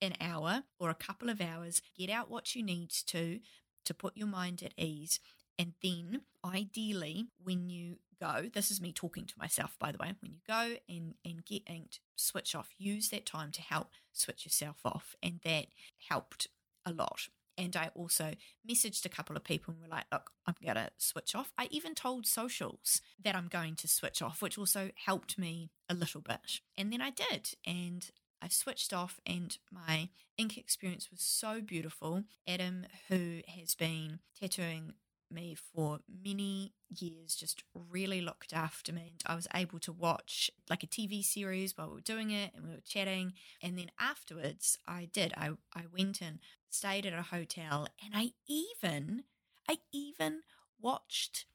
an 0.00 0.14
hour 0.20 0.62
or 0.78 0.90
a 0.90 0.94
couple 0.94 1.28
of 1.28 1.40
hours, 1.40 1.82
get 1.96 2.10
out 2.10 2.30
what 2.30 2.54
you 2.54 2.62
need 2.62 2.90
to 3.06 3.40
to 3.84 3.94
put 3.94 4.16
your 4.16 4.28
mind 4.28 4.62
at 4.62 4.74
ease. 4.76 5.20
And 5.58 5.72
then 5.82 6.22
ideally 6.44 7.28
when 7.42 7.68
you 7.68 7.96
go, 8.20 8.48
this 8.52 8.70
is 8.70 8.80
me 8.80 8.92
talking 8.92 9.24
to 9.26 9.34
myself 9.38 9.76
by 9.78 9.92
the 9.92 9.98
way, 9.98 10.14
when 10.20 10.32
you 10.32 10.40
go 10.46 10.76
and 10.88 11.14
and 11.24 11.44
get 11.44 11.62
inked, 11.66 12.00
switch 12.16 12.54
off, 12.54 12.70
use 12.78 13.08
that 13.10 13.26
time 13.26 13.50
to 13.52 13.62
help 13.62 13.88
switch 14.12 14.44
yourself 14.44 14.76
off. 14.84 15.16
And 15.22 15.40
that 15.44 15.66
helped 16.08 16.48
a 16.84 16.92
lot. 16.92 17.28
And 17.58 17.76
I 17.76 17.90
also 17.94 18.34
messaged 18.66 19.04
a 19.04 19.10
couple 19.10 19.36
of 19.36 19.42
people 19.42 19.74
and 19.74 19.82
were 19.82 19.94
like, 19.94 20.04
look, 20.12 20.30
I'm 20.46 20.54
going 20.64 20.76
to 20.76 20.90
switch 20.96 21.34
off. 21.34 21.52
I 21.58 21.66
even 21.72 21.94
told 21.94 22.24
socials 22.24 23.02
that 23.22 23.34
I'm 23.34 23.48
going 23.48 23.74
to 23.76 23.88
switch 23.88 24.22
off, 24.22 24.40
which 24.40 24.56
also 24.56 24.90
helped 24.94 25.36
me 25.36 25.70
a 25.88 25.94
little 25.94 26.20
bit. 26.20 26.60
And 26.76 26.92
then 26.92 27.02
I 27.02 27.10
did. 27.10 27.50
And 27.66 28.08
I've 28.40 28.52
switched 28.52 28.92
off, 28.92 29.20
and 29.26 29.58
my 29.72 30.10
ink 30.36 30.56
experience 30.56 31.10
was 31.10 31.20
so 31.20 31.60
beautiful. 31.60 32.22
Adam, 32.46 32.86
who 33.08 33.40
has 33.48 33.74
been 33.74 34.20
tattooing 34.38 34.94
me 35.30 35.54
for 35.54 36.00
many 36.24 36.72
years, 36.88 37.34
just 37.34 37.62
really 37.74 38.20
looked 38.20 38.52
after 38.52 38.92
me. 38.92 39.12
And 39.12 39.22
I 39.26 39.34
was 39.34 39.48
able 39.54 39.78
to 39.80 39.92
watch 39.92 40.50
like 40.70 40.82
a 40.82 40.86
TV 40.86 41.24
series 41.24 41.76
while 41.76 41.88
we 41.88 41.96
were 41.96 42.00
doing 42.00 42.30
it 42.30 42.52
and 42.54 42.64
we 42.64 42.74
were 42.74 42.80
chatting. 42.80 43.34
And 43.62 43.78
then 43.78 43.90
afterwards, 43.98 44.78
I 44.86 45.08
did. 45.12 45.34
I, 45.36 45.50
I 45.74 45.82
went 45.92 46.20
and 46.20 46.38
stayed 46.70 47.06
at 47.06 47.12
a 47.12 47.22
hotel 47.22 47.88
and 48.04 48.14
I 48.14 48.32
even, 48.46 49.24
I 49.68 49.78
even 49.92 50.40
watched 50.80 51.46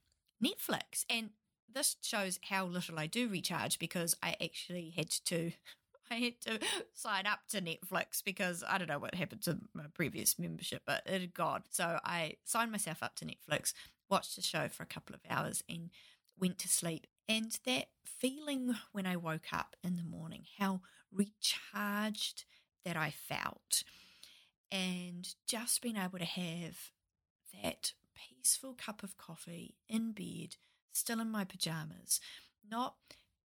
Netflix. 0.44 1.06
And 1.10 1.32
this 1.74 1.96
shows 2.02 2.40
how 2.50 2.66
little 2.66 3.00
I 3.00 3.08
do 3.08 3.28
recharge 3.28 3.80
because 3.80 4.16
I 4.22 4.36
actually 4.42 4.94
had 4.96 5.10
to 5.26 5.52
I 6.12 6.16
had 6.16 6.42
to 6.42 6.60
sign 6.94 7.26
up 7.26 7.40
to 7.50 7.62
Netflix 7.62 8.24
because 8.24 8.64
I 8.68 8.78
don't 8.78 8.90
know 8.90 9.00
what 9.00 9.16
happened 9.16 9.42
to 9.44 9.60
my 9.74 9.86
previous 9.94 10.38
membership, 10.38 10.84
but 10.86 11.04
it 11.06 11.22
had 11.22 11.34
gone. 11.34 11.64
So 11.70 12.00
I 12.04 12.36
signed 12.44 12.72
myself 12.72 13.02
up 13.02 13.16
to 13.16 13.26
Netflix, 13.26 13.74
watched 14.10 14.36
the 14.36 14.42
show 14.42 14.68
for 14.68 14.84
a 14.84 14.88
couple 14.88 15.16
of 15.16 15.22
hours, 15.30 15.64
and 15.68 15.90
went 16.38 16.60
to 16.60 16.68
sleep. 16.68 17.08
And 17.28 17.58
that 17.66 17.86
feeling 18.06 18.76
when 18.92 19.06
I 19.06 19.16
woke 19.16 19.54
up 19.54 19.76
in 19.84 19.96
the 19.96 20.04
morning, 20.04 20.44
how 20.60 20.82
recharged 21.12 22.46
that 22.86 22.98
I 22.98 23.12
felt, 23.12 23.84
and 24.74 25.36
just 25.48 25.82
being 25.82 25.98
able 25.98 26.18
to 26.18 26.26
have 26.26 26.92
that 27.62 27.94
peaceful 28.16 28.74
cup 28.74 29.04
of 29.04 29.18
coffee 29.18 29.76
in 29.88 30.12
bed, 30.12 30.56
still 30.92 31.20
in 31.20 31.30
my 31.30 31.46
pajamas, 31.46 32.20
not 32.70 32.96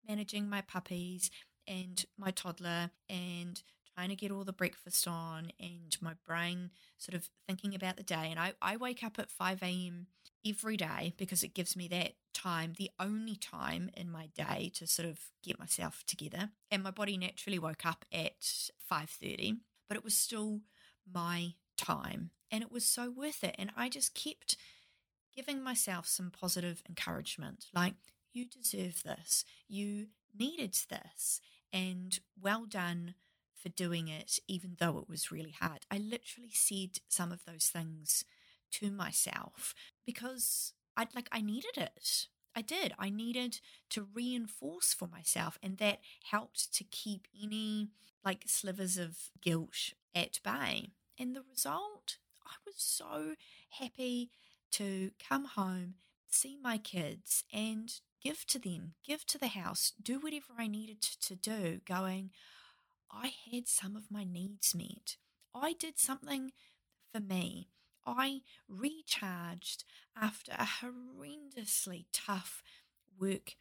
managing 0.08 0.48
my 0.48 0.62
puppies, 0.62 1.30
and 1.68 2.06
my 2.16 2.30
toddler 2.30 2.90
and 3.08 3.62
trying 3.94 4.08
to 4.08 4.16
get 4.16 4.30
all 4.30 4.44
the 4.44 4.52
breakfast 4.52 5.06
on 5.06 5.52
and 5.60 5.96
my 6.00 6.14
brain 6.26 6.70
sort 6.96 7.14
of 7.14 7.28
thinking 7.46 7.74
about 7.74 7.96
the 7.96 8.02
day. 8.02 8.28
And 8.30 8.40
I, 8.40 8.54
I 8.62 8.76
wake 8.76 9.04
up 9.04 9.18
at 9.18 9.30
5 9.30 9.62
a.m. 9.62 10.06
every 10.46 10.76
day 10.76 11.14
because 11.18 11.42
it 11.42 11.54
gives 11.54 11.76
me 11.76 11.88
that 11.88 12.14
time, 12.32 12.74
the 12.78 12.90
only 12.98 13.36
time 13.36 13.90
in 13.94 14.10
my 14.10 14.28
day 14.34 14.70
to 14.76 14.86
sort 14.86 15.08
of 15.08 15.18
get 15.42 15.58
myself 15.58 16.04
together. 16.06 16.50
And 16.70 16.82
my 16.82 16.90
body 16.90 17.18
naturally 17.18 17.58
woke 17.58 17.84
up 17.84 18.04
at 18.12 18.40
5.30, 18.40 19.58
but 19.88 19.96
it 19.96 20.04
was 20.04 20.16
still 20.16 20.60
my 21.12 21.54
time 21.76 22.30
and 22.50 22.62
it 22.62 22.72
was 22.72 22.84
so 22.84 23.10
worth 23.10 23.44
it. 23.44 23.54
And 23.58 23.70
I 23.76 23.88
just 23.88 24.14
kept 24.14 24.56
giving 25.34 25.62
myself 25.62 26.06
some 26.06 26.30
positive 26.30 26.82
encouragement 26.88 27.66
like, 27.74 27.94
you 28.32 28.44
deserve 28.44 29.02
this. 29.02 29.44
You 29.68 30.08
needed 30.38 30.76
this 30.88 31.40
and 31.72 32.18
well 32.40 32.66
done 32.66 33.14
for 33.54 33.68
doing 33.68 34.08
it, 34.08 34.38
even 34.46 34.76
though 34.78 34.98
it 34.98 35.08
was 35.08 35.32
really 35.32 35.54
hard. 35.58 35.80
I 35.90 35.98
literally 35.98 36.52
said 36.52 37.00
some 37.08 37.32
of 37.32 37.44
those 37.44 37.66
things 37.66 38.24
to 38.72 38.90
myself 38.90 39.74
because 40.06 40.72
I'd 40.96 41.14
like, 41.14 41.28
I 41.32 41.40
needed 41.40 41.76
it. 41.76 42.28
I 42.54 42.62
did. 42.62 42.92
I 42.98 43.10
needed 43.10 43.60
to 43.90 44.08
reinforce 44.12 44.92
for 44.92 45.06
myself, 45.06 45.58
and 45.62 45.78
that 45.78 46.00
helped 46.30 46.74
to 46.74 46.84
keep 46.84 47.28
any 47.40 47.90
like 48.24 48.44
slivers 48.46 48.98
of 48.98 49.16
guilt 49.40 49.92
at 50.14 50.40
bay. 50.42 50.90
And 51.18 51.34
the 51.34 51.42
result, 51.50 52.18
I 52.46 52.54
was 52.64 52.76
so 52.76 53.34
happy 53.70 54.30
to 54.72 55.10
come 55.26 55.44
home, 55.44 55.94
see 56.28 56.56
my 56.62 56.78
kids, 56.78 57.44
and 57.52 57.92
give 58.22 58.46
to 58.46 58.58
them, 58.58 58.94
give 59.04 59.26
to 59.26 59.38
the 59.38 59.48
house, 59.48 59.92
do 60.00 60.18
whatever 60.18 60.54
I 60.56 60.66
needed 60.66 61.00
to 61.00 61.34
do, 61.34 61.80
going, 61.86 62.30
I 63.10 63.32
had 63.50 63.68
some 63.68 63.96
of 63.96 64.10
my 64.10 64.24
needs 64.24 64.74
met. 64.74 65.16
I 65.54 65.72
did 65.72 65.98
something 65.98 66.52
for 67.12 67.20
me. 67.20 67.68
I 68.06 68.42
recharged 68.68 69.84
after 70.20 70.52
a 70.52 70.66
horrendously 70.82 72.06
tough 72.12 72.62
work 73.18 73.56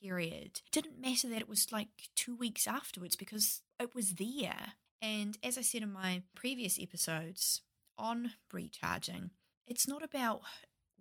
period. 0.00 0.60
It 0.66 0.72
didn't 0.72 1.00
matter 1.00 1.28
that 1.28 1.40
it 1.40 1.48
was 1.48 1.72
like 1.72 2.08
two 2.14 2.34
weeks 2.34 2.66
afterwards 2.66 3.16
because 3.16 3.62
it 3.80 3.94
was 3.94 4.14
there. 4.14 4.74
And 5.00 5.38
as 5.42 5.56
I 5.56 5.62
said 5.62 5.82
in 5.82 5.92
my 5.92 6.22
previous 6.34 6.78
episodes 6.80 7.62
on 7.96 8.32
recharging, 8.52 9.30
it's 9.66 9.86
not 9.86 10.02
about 10.02 10.42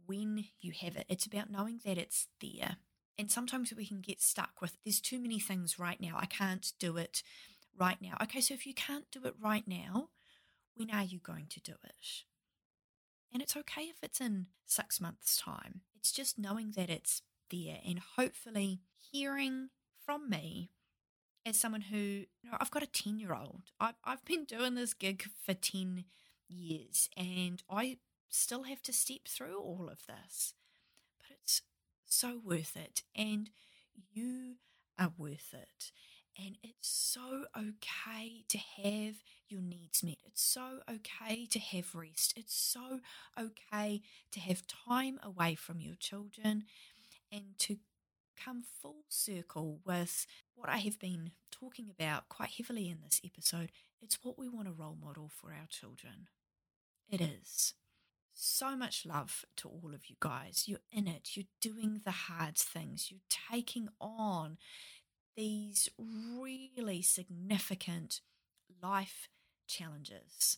when 0.06 0.46
you 0.60 0.72
have 0.82 0.96
it, 0.96 1.06
it's 1.10 1.26
about 1.26 1.52
knowing 1.52 1.80
that 1.86 1.98
it's 1.98 2.28
there. 2.42 2.78
And 3.18 3.32
sometimes 3.32 3.74
we 3.76 3.88
can 3.88 4.02
get 4.02 4.22
stuck 4.22 4.62
with 4.62 4.78
there's 4.86 5.02
too 5.02 5.20
many 5.20 5.40
things 5.40 5.80
right 5.80 6.00
now. 6.00 6.16
I 6.18 6.28
can't 6.28 6.72
do 6.80 6.98
it 6.98 7.24
right 7.78 7.98
now. 8.02 8.16
Okay, 8.24 8.42
so 8.42 8.54
if 8.54 8.66
you 8.68 8.74
can't 8.74 9.10
do 9.12 9.26
it 9.26 9.34
right 9.42 9.68
now, 9.68 10.10
when 10.76 10.92
are 10.92 11.04
you 11.04 11.20
going 11.20 11.48
to 11.50 11.60
do 11.60 11.74
it? 11.84 12.24
And 13.34 13.42
it's 13.42 13.58
okay 13.58 13.84
if 13.84 13.98
it's 14.04 14.22
in 14.22 14.48
six 14.66 15.02
months' 15.02 15.38
time. 15.38 15.82
It's 15.98 16.12
just 16.12 16.38
knowing 16.38 16.74
that 16.76 16.90
it's 16.90 17.24
there 17.50 17.80
and 17.86 18.00
hopefully 18.16 18.82
hearing 19.12 19.70
from 20.06 20.30
me 20.30 20.70
as 21.48 21.58
someone 21.58 21.82
who, 21.82 21.98
you 21.98 22.52
know, 22.52 22.58
I've 22.60 22.72
got 22.72 22.84
a 22.84 22.88
10 22.88 23.20
year 23.20 23.34
old. 23.34 23.64
I've, 23.80 23.96
I've 24.04 24.26
been 24.26 24.44
doing 24.44 24.76
this 24.76 24.94
gig 24.94 25.24
for 25.46 25.54
10 25.54 26.04
years 26.50 27.10
and 27.16 27.64
I 27.70 27.98
still 28.30 28.64
have 28.64 28.82
to 28.84 28.94
step 28.94 29.28
through 29.28 29.60
all 29.60 29.90
of 29.90 30.06
this. 30.08 30.54
But 31.20 31.28
it's 31.32 31.62
so 32.06 32.40
worth 32.44 32.76
it. 32.76 33.04
And 33.16 33.50
you 34.12 34.56
are 35.00 35.14
worth 35.18 35.54
it. 35.54 35.92
And 36.38 36.58
it's 36.62 36.88
so 36.88 37.46
okay 37.58 38.44
to 38.50 38.58
have 38.58 39.16
your 39.50 39.62
needs 39.62 40.04
met. 40.04 40.18
It's 40.26 40.44
so 40.44 40.82
okay 40.88 41.48
to 41.48 41.60
have 41.60 41.96
rest. 41.96 42.34
It's 42.36 42.56
so 42.56 43.00
okay 43.40 44.02
to 44.32 44.40
have 44.42 44.64
time 44.68 45.20
away 45.24 45.56
from 45.56 45.80
your 45.82 45.96
children 45.96 46.66
and 47.32 47.58
to 47.60 47.78
come 48.43 48.63
full 48.82 49.04
circle 49.10 49.80
with 49.86 50.26
what 50.56 50.69
I 50.69 50.78
have 50.78 51.00
been 51.00 51.32
talking 51.52 51.89
about 51.89 52.30
quite 52.30 52.52
heavily 52.58 52.89
in 52.89 53.00
this 53.04 53.21
episode. 53.23 53.71
It's 54.02 54.19
what 54.23 54.38
we 54.38 54.47
want 54.47 54.67
to 54.67 54.73
role 54.73 54.97
model 55.02 55.30
for 55.34 55.50
our 55.50 55.67
children. 55.69 56.28
It 57.10 57.21
is. 57.21 57.73
So 58.34 58.76
much 58.76 59.06
love 59.06 59.45
to 59.58 59.67
all 59.67 59.93
of 59.93 60.10
you 60.10 60.15
guys. 60.19 60.65
You're 60.67 60.80
in 60.91 61.08
it, 61.08 61.32
you're 61.34 61.45
doing 61.60 62.02
the 62.06 62.12
hard 62.12 62.56
things, 62.56 63.10
you're 63.10 63.19
taking 63.52 63.89
on 64.00 64.58
these 65.36 65.89
really 65.97 67.02
significant 67.02 68.21
life 68.82 69.30
challenges. 69.67 70.58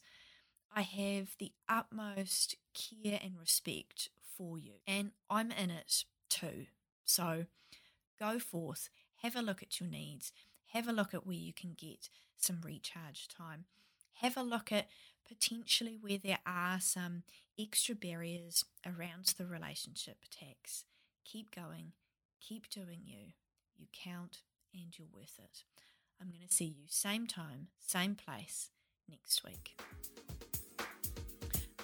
I 0.76 0.82
have 0.82 1.36
the 1.40 1.54
utmost 1.68 2.56
care 2.74 3.20
and 3.24 3.40
respect 3.40 4.10
for 4.38 4.58
you, 4.58 4.74
and 4.86 5.12
I'm 5.30 5.52
in 5.52 5.72
it 5.72 6.04
too. 6.30 6.66
So 7.10 7.46
go 8.20 8.38
forth, 8.38 8.90
have 9.24 9.36
a 9.36 9.42
look 9.42 9.64
at 9.64 9.80
your 9.80 9.90
needs, 9.90 10.32
have 10.74 10.88
a 10.88 10.94
look 10.94 11.16
at 11.16 11.26
where 11.26 11.36
you 11.36 11.54
can 11.54 11.74
get 11.76 12.08
some 12.38 12.62
recharge 12.64 13.28
time, 13.28 13.66
have 14.22 14.38
a 14.38 14.44
look 14.44 14.72
at 14.72 14.90
potentially 15.28 15.98
where 16.00 16.20
there 16.24 16.38
are 16.46 16.80
some 16.80 17.24
extra 17.60 17.96
barriers 17.96 18.64
around 18.86 19.34
the 19.40 19.48
relationship 19.48 20.18
tax. 20.30 20.86
Keep 21.26 21.56
going, 21.56 21.94
keep 22.40 22.70
doing 22.70 23.02
you. 23.06 23.34
You 23.76 23.88
count 23.92 24.42
and 24.72 24.96
you're 24.96 25.08
worth 25.12 25.40
it. 25.40 25.64
I'm 26.22 26.28
going 26.28 26.48
to 26.48 26.54
see 26.54 26.66
you 26.66 26.86
same 26.90 27.26
time, 27.26 27.70
same 27.80 28.14
place 28.14 28.70
next 29.10 29.44
week. 29.44 29.80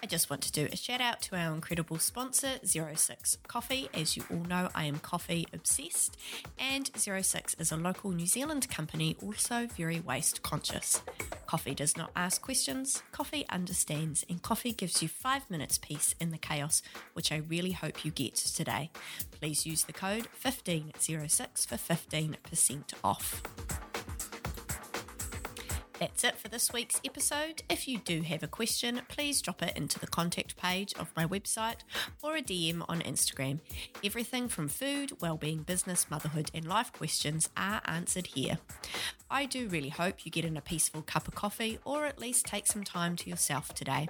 I 0.06 0.08
just 0.08 0.30
want 0.30 0.44
to 0.44 0.52
do 0.52 0.68
a 0.72 0.76
shout 0.76 1.02
out 1.02 1.20
to 1.24 1.36
our 1.36 1.52
incredible 1.52 1.98
sponsor, 1.98 2.60
06 2.64 3.40
Coffee. 3.48 3.90
As 3.92 4.16
you 4.16 4.24
all 4.30 4.38
know, 4.38 4.70
I 4.76 4.86
am 4.86 5.00
coffee 5.00 5.48
obsessed, 5.52 6.16
and 6.60 6.92
06 6.96 7.56
is 7.56 7.72
a 7.72 7.76
local 7.76 8.12
New 8.12 8.28
Zealand 8.28 8.70
company, 8.70 9.18
also 9.20 9.66
very 9.66 10.00
waste 10.00 10.44
conscious. 10.44 11.02
Coffee 11.48 11.74
does 11.74 11.98
not 11.98 12.12
ask 12.16 12.40
questions, 12.40 13.02
coffee 13.12 13.48
understands, 13.50 14.24
and 14.30 14.44
coffee 14.44 14.74
gives 14.74 15.02
you 15.02 15.08
five 15.08 15.50
minutes 15.50 15.80
peace 15.80 16.14
in 16.22 16.30
the 16.30 16.38
chaos, 16.38 16.84
which 17.14 17.32
I 17.32 17.38
really 17.38 17.72
hope 17.72 18.06
you 18.06 18.12
get 18.12 18.36
today. 18.36 18.92
Please 19.32 19.66
use 19.66 19.86
the 19.86 19.94
code 19.94 20.28
1506 20.40 21.66
for 21.66 21.78
15% 21.78 22.94
off. 23.04 23.42
That's 26.06 26.24
it 26.24 26.38
for 26.38 26.50
this 26.50 26.72
week's 26.72 27.02
episode. 27.04 27.64
If 27.68 27.88
you 27.88 27.98
do 27.98 28.22
have 28.22 28.44
a 28.44 28.48
question, 28.48 29.02
please 29.08 29.42
drop 29.42 29.64
it 29.64 29.76
into 29.76 29.98
the 29.98 30.06
contact 30.06 30.56
page 30.56 30.94
of 31.00 31.12
my 31.18 31.26
website 31.26 31.78
or 32.22 32.36
a 32.36 32.44
DM 32.44 32.86
on 32.88 33.02
Instagram. 33.02 33.60
Everything 34.04 34.48
from 34.48 34.68
food, 34.68 35.14
well-being, 35.20 35.64
business, 35.64 36.06
motherhood, 36.12 36.52
and 36.54 36.68
life 36.68 36.94
questions 36.94 37.50
are 37.58 37.82
answered 37.86 38.28
here. 38.28 38.60
I 39.32 39.46
do 39.46 39.68
really 39.68 39.90
hope 39.90 40.28
you 40.28 40.32
get 40.32 40.46
in 40.46 40.56
a 40.56 40.62
peaceful 40.62 41.02
cup 41.02 41.28
of 41.28 41.34
coffee 41.34 41.80
or 41.84 42.06
at 42.06 42.20
least 42.20 42.46
take 42.46 42.68
some 42.68 42.84
time 42.84 43.16
to 43.16 43.30
yourself 43.32 43.74
today. 43.74 44.08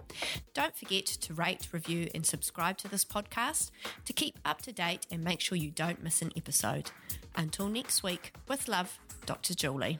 Don't 0.54 0.76
forget 0.76 1.06
to 1.06 1.34
rate, 1.34 1.70
review, 1.72 2.10
and 2.14 2.26
subscribe 2.26 2.76
to 2.80 2.90
this 2.90 3.06
podcast 3.06 3.72
to 4.04 4.12
keep 4.12 4.38
up 4.44 4.62
to 4.64 4.74
date 4.74 5.08
and 5.10 5.24
make 5.24 5.40
sure 5.40 5.58
you 5.58 5.72
don't 5.72 6.04
miss 6.04 6.22
an 6.22 6.34
episode. 6.36 6.92
Until 7.38 7.70
next 7.70 8.04
week, 8.04 8.34
with 8.50 8.68
love, 8.68 9.00
Dr. 9.26 9.54
Julie. 9.54 10.00